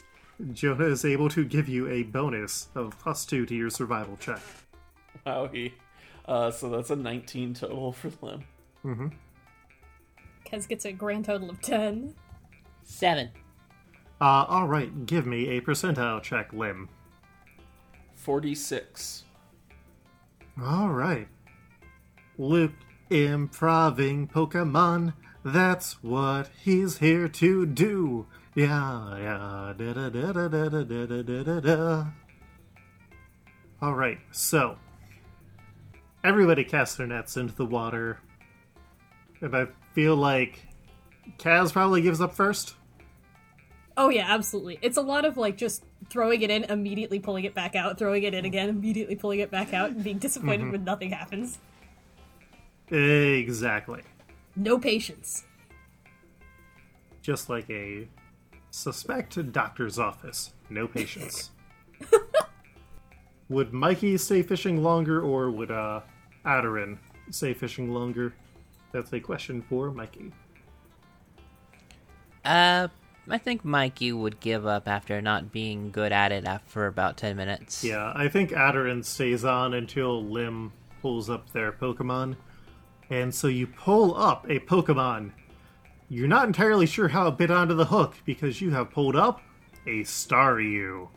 Jonah 0.54 0.86
is 0.86 1.06
able 1.06 1.30
to 1.30 1.46
give 1.46 1.70
you 1.70 1.88
a 1.88 2.04
bonus 2.04 2.68
of 2.76 2.98
plus 3.00 3.26
two 3.26 3.46
to 3.46 3.56
your 3.56 3.70
survival 3.70 4.18
check. 4.20 4.42
Wowie. 5.26 5.72
Uh, 6.26 6.52
so 6.52 6.70
that's 6.70 6.90
a 6.90 6.96
19 6.96 7.54
total 7.54 7.92
for 7.94 8.12
Lim. 8.22 8.44
Kaz 10.52 10.68
gets 10.68 10.86
a 10.86 10.92
grand 10.92 11.26
total 11.26 11.50
of 11.50 11.62
10. 11.62 12.14
Seven. 12.84 13.30
Uh, 14.20 14.46
all 14.48 14.68
right, 14.68 15.06
give 15.06 15.26
me 15.26 15.50
a 15.50 15.62
percentile 15.62 16.22
check, 16.22 16.52
Lim. 16.54 16.90
46. 18.16 19.24
All 20.62 20.90
right. 20.90 21.28
Luke 22.38 22.74
improving 23.10 24.28
Pokemon. 24.28 25.14
That's 25.44 26.04
what 26.04 26.50
he's 26.64 26.98
here 26.98 27.28
to 27.28 27.66
do. 27.66 28.28
Yeah, 28.54 29.18
yeah. 29.18 29.74
Da 29.78 29.94
da 29.94 30.10
da 30.10 30.32
da 30.32 30.48
da 30.48 30.70
da 30.70 30.84
da 30.84 31.06
da 31.06 31.22
da 31.24 31.44
da 31.44 31.60
da. 31.60 32.06
All 33.82 33.96
right, 33.96 34.20
so 34.32 34.78
everybody 36.24 36.64
casts 36.64 36.96
their 36.98 37.08
nets 37.08 37.38
into 37.38 37.56
the 37.56 37.66
water, 37.66 38.20
and 39.42 39.56
I 39.56 39.66
feel 39.94 40.16
like 40.16 40.60
Kaz 41.38 41.72
probably 41.72 42.02
gives 42.02 42.22
up 42.22 42.34
first. 42.34 42.76
Oh 43.98 44.10
yeah, 44.10 44.26
absolutely. 44.28 44.80
It's 44.82 44.98
a 44.98 45.02
lot 45.02 45.26
of 45.26 45.38
like 45.38 45.58
just 45.58 45.84
throwing 46.10 46.42
it 46.42 46.50
in, 46.50 46.64
immediately 46.66 47.20
pulling 47.20 47.46
it 47.46 47.54
back 47.54 47.76
out, 47.76 47.98
throwing 47.98 48.24
it 48.24 48.34
in 48.34 48.46
again, 48.46 48.70
immediately 48.70 49.16
pulling 49.16 49.40
it 49.40 49.52
back 49.52 49.74
out, 49.74 49.92
and 49.92 50.04
being 50.04 50.18
disappointed 50.18 50.72
when 50.72 50.84
nothing 50.84 51.12
happens. 51.12 51.60
Exactly. 52.90 54.02
No 54.56 54.78
patience. 54.78 55.46
Just 57.22 57.50
like 57.50 57.70
a 57.70 58.08
suspect 58.72 59.52
doctor's 59.52 60.00
office. 60.00 60.54
No 60.70 60.88
patience. 60.88 61.52
would 63.50 63.74
Mikey 63.74 64.18
stay 64.18 64.42
fishing 64.42 64.82
longer, 64.82 65.22
or 65.22 65.52
would 65.52 65.72
uh, 65.72 66.02
Aderin 66.46 66.98
stay 67.30 67.54
fishing 67.54 67.94
longer? 67.94 68.34
That's 68.92 69.14
a 69.14 69.20
question 69.20 69.62
for 69.62 69.92
Mikey. 69.92 70.32
Uh, 72.44 72.88
I 73.30 73.38
think 73.38 73.64
Mikey 73.64 74.12
would 74.12 74.40
give 74.40 74.66
up 74.66 74.88
after 74.88 75.22
not 75.22 75.52
being 75.52 75.92
good 75.92 76.12
at 76.12 76.32
it 76.32 76.46
after 76.46 76.88
about 76.88 77.18
10 77.18 77.38
minutes. 77.38 77.84
Yeah, 77.84 78.12
I 78.16 78.28
think 78.28 78.52
Aderin 78.52 79.06
stays 79.06 79.46
on 79.46 79.74
until 79.74 80.24
Lim 80.24 80.74
pulls 81.02 81.30
up 81.30 81.52
their 81.52 81.72
Pokemon. 81.72 82.36
And 83.10 83.34
so 83.34 83.48
you 83.48 83.68
pull 83.68 84.16
up 84.16 84.46
a 84.50 84.60
Pokemon. 84.60 85.32
You're 86.10 86.28
not 86.28 86.48
entirely 86.48 86.86
sure 86.86 87.10
how 87.10 87.28
it 87.28 87.38
bit 87.38 87.52
onto 87.52 87.74
the 87.74 87.86
hook 87.86 88.16
because 88.26 88.62
you 88.62 88.72
have 88.72 88.92
pulled 88.92 89.16
up 89.16 89.42
a 89.86 90.02
Staryu. 90.04 91.10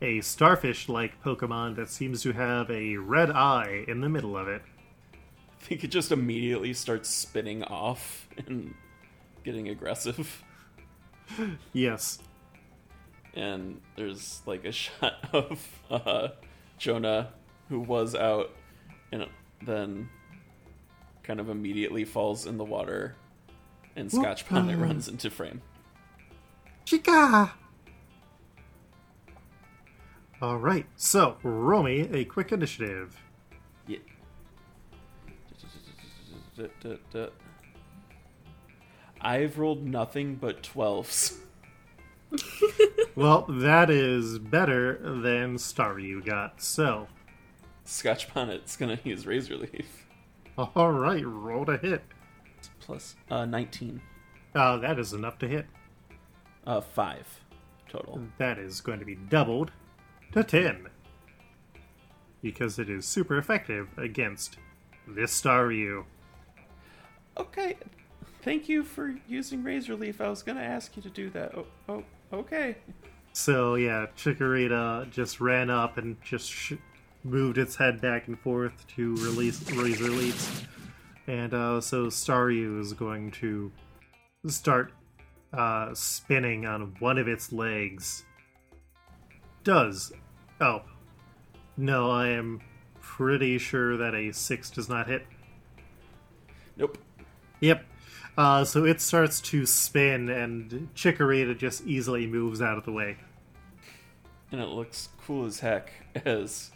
A 0.00 0.20
starfish 0.20 0.88
like 0.88 1.22
Pokemon 1.22 1.76
that 1.76 1.88
seems 1.88 2.22
to 2.22 2.32
have 2.32 2.70
a 2.70 2.96
red 2.96 3.30
eye 3.30 3.84
in 3.88 4.00
the 4.00 4.08
middle 4.08 4.36
of 4.36 4.48
it. 4.48 4.62
I 5.64 5.66
think 5.66 5.82
it 5.82 5.88
just 5.88 6.12
immediately 6.12 6.74
starts 6.74 7.08
spinning 7.08 7.64
off 7.64 8.28
and 8.46 8.74
getting 9.44 9.70
aggressive. 9.70 10.44
Yes. 11.72 12.18
And 13.32 13.80
there's 13.96 14.42
like 14.44 14.66
a 14.66 14.72
shot 14.72 15.14
of 15.32 15.66
uh, 15.90 16.28
Jonah, 16.76 17.30
who 17.70 17.80
was 17.80 18.14
out, 18.14 18.54
and 19.10 19.26
then 19.62 20.10
kind 21.22 21.40
of 21.40 21.48
immediately 21.48 22.04
falls 22.04 22.44
in 22.44 22.58
the 22.58 22.64
water, 22.64 23.16
and 23.96 24.12
Scotch 24.12 24.46
Bonnet 24.46 24.76
runs 24.76 25.08
into 25.08 25.30
frame. 25.30 25.62
Chica! 26.84 27.54
Alright, 30.42 30.86
so, 30.96 31.38
Romy, 31.42 32.00
a 32.12 32.26
quick 32.26 32.52
initiative. 32.52 33.18
Yeah. 33.86 33.98
I've 39.20 39.58
rolled 39.58 39.84
nothing 39.84 40.36
but 40.36 40.62
12s. 40.62 41.38
Well, 43.16 43.44
that 43.48 43.90
is 43.90 44.40
better 44.40 44.98
than 44.98 45.54
Staryu 45.56 46.24
got, 46.26 46.60
so. 46.60 47.06
Scotch 47.84 48.32
Bonnet's 48.34 48.76
gonna 48.76 48.98
use 49.04 49.24
Razor 49.24 49.56
Leaf. 49.56 50.06
Alright, 50.58 51.24
roll 51.24 51.64
to 51.66 51.76
hit. 51.76 52.02
Plus 52.80 53.14
uh, 53.30 53.44
19. 53.44 54.00
Uh, 54.52 54.78
that 54.78 54.98
is 54.98 55.12
enough 55.12 55.38
to 55.38 55.48
hit. 55.48 55.66
Uh, 56.66 56.80
5 56.80 57.40
total. 57.88 58.20
That 58.38 58.58
is 58.58 58.80
going 58.80 58.98
to 58.98 59.04
be 59.04 59.14
doubled 59.14 59.70
to 60.32 60.42
10. 60.42 60.88
Because 62.42 62.78
it 62.78 62.90
is 62.90 63.06
super 63.06 63.38
effective 63.38 63.88
against 63.96 64.58
this 65.06 65.40
Staryu. 65.40 66.04
Okay. 67.38 67.76
Thank 68.42 68.68
you 68.68 68.82
for 68.82 69.14
using 69.26 69.62
Razor 69.62 69.96
Leaf. 69.96 70.20
I 70.20 70.28
was 70.28 70.42
gonna 70.42 70.60
ask 70.60 70.96
you 70.96 71.02
to 71.02 71.10
do 71.10 71.30
that. 71.30 71.54
Oh, 71.56 71.66
oh 71.88 72.04
okay. 72.32 72.76
So, 73.32 73.74
yeah, 73.74 74.06
Chikorita 74.16 75.10
just 75.10 75.40
ran 75.40 75.68
up 75.68 75.98
and 75.98 76.16
just 76.22 76.50
sh- 76.50 76.74
moved 77.24 77.58
its 77.58 77.74
head 77.74 78.00
back 78.00 78.28
and 78.28 78.38
forth 78.38 78.86
to 78.96 79.16
release 79.16 79.68
Razor 79.72 80.10
Leaps. 80.10 80.62
And 81.26 81.52
uh, 81.52 81.80
so 81.80 82.06
Staryu 82.06 82.80
is 82.80 82.92
going 82.92 83.32
to 83.32 83.72
start 84.46 84.92
uh, 85.52 85.94
spinning 85.94 86.66
on 86.66 86.94
one 87.00 87.18
of 87.18 87.26
its 87.26 87.52
legs. 87.52 88.24
Does. 89.64 90.12
Oh. 90.60 90.82
No, 91.76 92.10
I 92.10 92.28
am 92.28 92.60
pretty 93.00 93.58
sure 93.58 93.96
that 93.96 94.14
a 94.14 94.32
6 94.32 94.70
does 94.70 94.88
not 94.88 95.08
hit. 95.08 95.26
Nope. 96.76 96.98
Yep. 97.60 97.84
Uh, 98.36 98.64
so 98.64 98.84
it 98.84 99.00
starts 99.00 99.40
to 99.40 99.64
spin, 99.64 100.28
and 100.28 100.88
Chikorita 100.94 101.56
just 101.56 101.86
easily 101.86 102.26
moves 102.26 102.60
out 102.60 102.78
of 102.78 102.84
the 102.84 102.92
way. 102.92 103.16
And 104.50 104.60
it 104.60 104.66
looks 104.66 105.08
cool 105.26 105.46
as 105.46 105.60
heck 105.60 105.92
as 106.24 106.70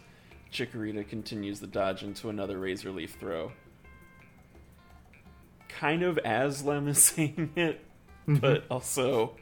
Chikorita 0.52 1.08
continues 1.08 1.60
the 1.60 1.66
dodge 1.66 2.02
into 2.02 2.28
another 2.28 2.58
Razor 2.58 2.90
Leaf 2.90 3.16
throw. 3.18 3.52
Kind 5.68 6.02
of 6.02 6.18
as 6.18 6.64
Lem 6.64 6.88
is 6.88 7.02
saying 7.02 7.52
it, 7.56 7.84
but 8.26 8.64
also 8.70 9.36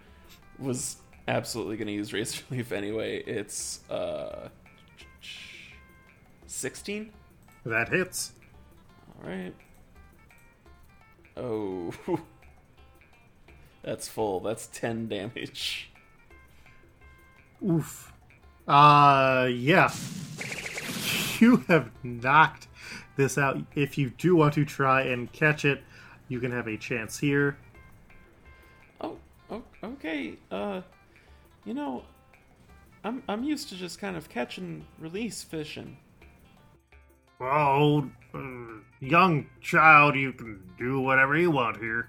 was 0.58 0.96
absolutely 1.28 1.76
going 1.76 1.88
to 1.88 1.92
use 1.92 2.12
Razor 2.12 2.44
Leaf 2.50 2.72
anyway. 2.72 3.22
It's 3.24 3.80
uh, 3.90 4.48
16? 6.46 7.12
That 7.64 7.88
hits. 7.90 8.32
All 9.22 9.30
right. 9.30 9.54
Oh. 11.36 11.92
That's 13.82 14.08
full. 14.08 14.40
That's 14.40 14.66
10 14.68 15.08
damage. 15.08 15.90
Oof. 17.64 18.12
Uh, 18.66 19.48
yeah. 19.50 19.92
You 21.38 21.58
have 21.68 21.90
knocked 22.02 22.66
this 23.16 23.36
out. 23.36 23.58
If 23.74 23.98
you 23.98 24.10
do 24.10 24.36
want 24.36 24.54
to 24.54 24.64
try 24.64 25.02
and 25.02 25.30
catch 25.32 25.64
it, 25.66 25.82
you 26.28 26.40
can 26.40 26.50
have 26.50 26.66
a 26.66 26.76
chance 26.78 27.18
here. 27.18 27.58
Oh, 29.00 29.18
oh 29.50 29.62
okay. 29.84 30.38
Uh, 30.50 30.80
you 31.66 31.74
know, 31.74 32.04
I'm 33.04 33.22
I'm 33.28 33.44
used 33.44 33.68
to 33.68 33.76
just 33.76 33.98
kind 33.98 34.16
of 34.16 34.28
catch 34.28 34.58
and 34.58 34.84
release 34.98 35.42
fishing. 35.42 35.98
Oh, 37.40 38.10
uh, 38.34 38.38
young 39.00 39.46
child, 39.60 40.16
you 40.16 40.32
can 40.32 40.62
do 40.78 41.00
whatever 41.00 41.36
you 41.36 41.50
want 41.50 41.76
here. 41.78 42.08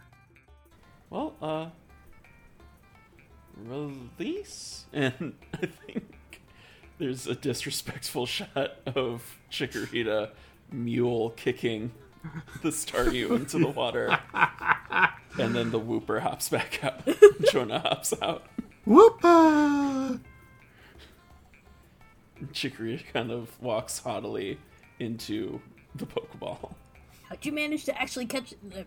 Well, 1.09 1.35
uh, 1.41 1.67
release, 3.65 4.85
and 4.93 5.33
I 5.53 5.65
think 5.65 6.41
there's 6.97 7.27
a 7.27 7.35
disrespectful 7.35 8.25
shot 8.25 8.77
of 8.85 9.37
Chikorita 9.51 10.31
mule 10.71 11.31
kicking 11.31 11.91
the 12.61 12.69
Staryu 12.69 13.31
into 13.35 13.59
the 13.59 13.67
water, 13.67 14.17
and 14.33 15.55
then 15.55 15.71
the 15.71 15.79
Wooper 15.79 16.21
hops 16.21 16.49
back 16.49 16.83
up. 16.83 17.07
Jonah 17.51 17.79
hops 17.79 18.13
out. 18.21 18.45
Whoopa! 18.85 20.19
Chikorita 22.53 23.03
kind 23.11 23.31
of 23.31 23.61
walks 23.61 23.99
haughtily 23.99 24.57
into 24.99 25.61
the 25.95 26.05
Pokeball. 26.05 26.73
How'd 27.29 27.45
you 27.45 27.51
manage 27.51 27.85
to 27.85 28.01
actually 28.01 28.25
catch, 28.25 28.53
uh, 28.75 28.83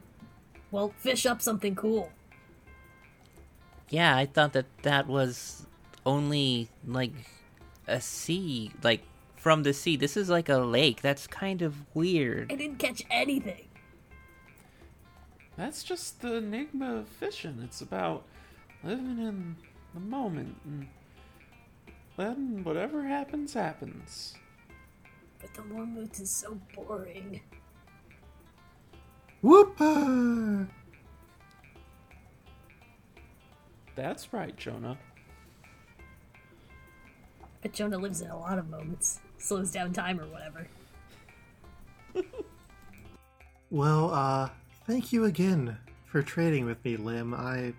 well, 0.71 0.95
fish 0.99 1.27
up 1.27 1.43
something 1.43 1.75
cool? 1.75 2.11
Yeah, 3.91 4.17
I 4.17 4.27
thought 4.27 4.53
that 4.53 4.67
that 4.83 5.07
was 5.07 5.67
only 6.07 6.69
like 6.87 7.13
a 7.87 8.01
sea, 8.01 8.73
like 8.83 9.03
from 9.37 9.63
the 9.63 9.73
sea. 9.73 9.97
This 9.97 10.17
is 10.17 10.31
like 10.31 10.49
a 10.49 10.59
lake. 10.59 11.03
That's 11.03 11.27
kind 11.27 11.61
of 11.63 11.75
weird. 11.95 12.53
I 12.53 12.57
didn't 12.57 12.79
catch 12.79 13.03
anything. 13.11 13.67
That's 15.57 15.83
just 15.83 16.23
the 16.23 16.37
enigma 16.37 16.97
of 16.97 17.09
fishing. 17.09 17.61
It's 17.63 17.81
about 17.81 18.25
living 18.83 19.19
in 19.19 19.57
the 19.93 20.01
moment 20.01 20.57
and 20.65 20.89
letting 22.17 22.65
whatever 22.65 23.03
happens 23.03 23.53
happens. 23.55 24.35
But 25.41 25.55
the 25.55 25.63
Mormont 25.63 26.21
is 26.21 26.31
so 26.31 26.59
boring. 26.75 27.41
Whoopa! 29.43 30.69
That's 33.97 34.33
right, 34.33 34.57
Jonah. 34.57 34.99
But 37.63 37.73
Jonah 37.73 37.99
lives 37.99 38.21
in 38.21 38.31
a 38.31 38.39
lot 38.39 38.59
of 38.59 38.69
moments. 38.69 39.21
Slows 39.39 39.71
down 39.71 39.93
time 39.93 40.21
or 40.21 40.27
whatever. 40.27 40.67
Well, 43.73 44.13
uh, 44.13 44.49
thank 44.89 45.13
you 45.13 45.27
again 45.27 45.79
for 46.05 46.23
trading 46.23 46.65
with 46.65 46.85
me, 46.85 46.97
Lim. 46.97 47.33
I. 47.33 47.73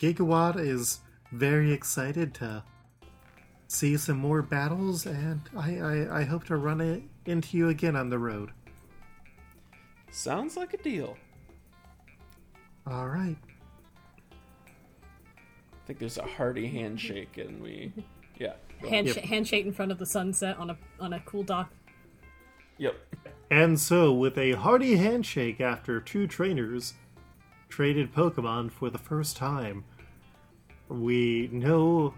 Gigawatt 0.00 0.58
is 0.58 1.00
very 1.30 1.74
excited 1.74 2.32
to 2.36 2.64
see 3.70 3.96
some 3.96 4.16
more 4.16 4.42
battles, 4.42 5.06
and 5.06 5.40
I, 5.56 5.78
I, 5.78 6.20
I 6.20 6.24
hope 6.24 6.42
to 6.46 6.56
run 6.56 6.80
it 6.80 7.02
into 7.24 7.56
you 7.56 7.68
again 7.68 7.94
on 7.94 8.10
the 8.10 8.18
road. 8.18 8.50
Sounds 10.10 10.56
like 10.56 10.74
a 10.74 10.76
deal. 10.76 11.16
All 12.84 13.06
right. 13.06 13.36
I 14.32 15.86
think 15.86 16.00
there's 16.00 16.18
a 16.18 16.24
hearty 16.26 16.66
handshake, 16.66 17.38
and 17.38 17.62
we, 17.62 17.92
yeah. 18.38 18.54
go 18.82 18.88
on. 18.88 18.92
Handsh- 18.92 19.14
Yep. 19.16 19.24
Handshake 19.24 19.66
in 19.66 19.72
front 19.72 19.92
of 19.92 19.98
the 19.98 20.06
sunset 20.06 20.56
on 20.58 20.70
a 20.70 20.78
on 20.98 21.12
a 21.12 21.20
cool 21.20 21.44
dock. 21.44 21.70
Yep. 22.78 22.96
And 23.52 23.78
so, 23.78 24.12
with 24.12 24.36
a 24.36 24.52
hearty 24.52 24.96
handshake 24.96 25.60
after 25.60 26.00
two 26.00 26.26
trainers 26.26 26.94
traded 27.68 28.12
Pokemon 28.12 28.72
for 28.72 28.90
the 28.90 28.98
first 28.98 29.36
time, 29.36 29.84
we 30.88 31.48
know 31.52 32.14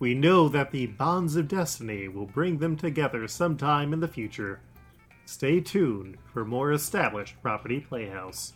we 0.00 0.14
know 0.14 0.48
that 0.48 0.70
the 0.70 0.86
bonds 0.86 1.36
of 1.36 1.46
destiny 1.46 2.08
will 2.08 2.26
bring 2.26 2.58
them 2.58 2.74
together 2.74 3.28
sometime 3.28 3.92
in 3.92 4.00
the 4.00 4.08
future. 4.08 4.58
Stay 5.26 5.60
tuned 5.60 6.16
for 6.32 6.44
more 6.44 6.72
established 6.72 7.40
Property 7.42 7.78
Playhouse. 7.78 8.54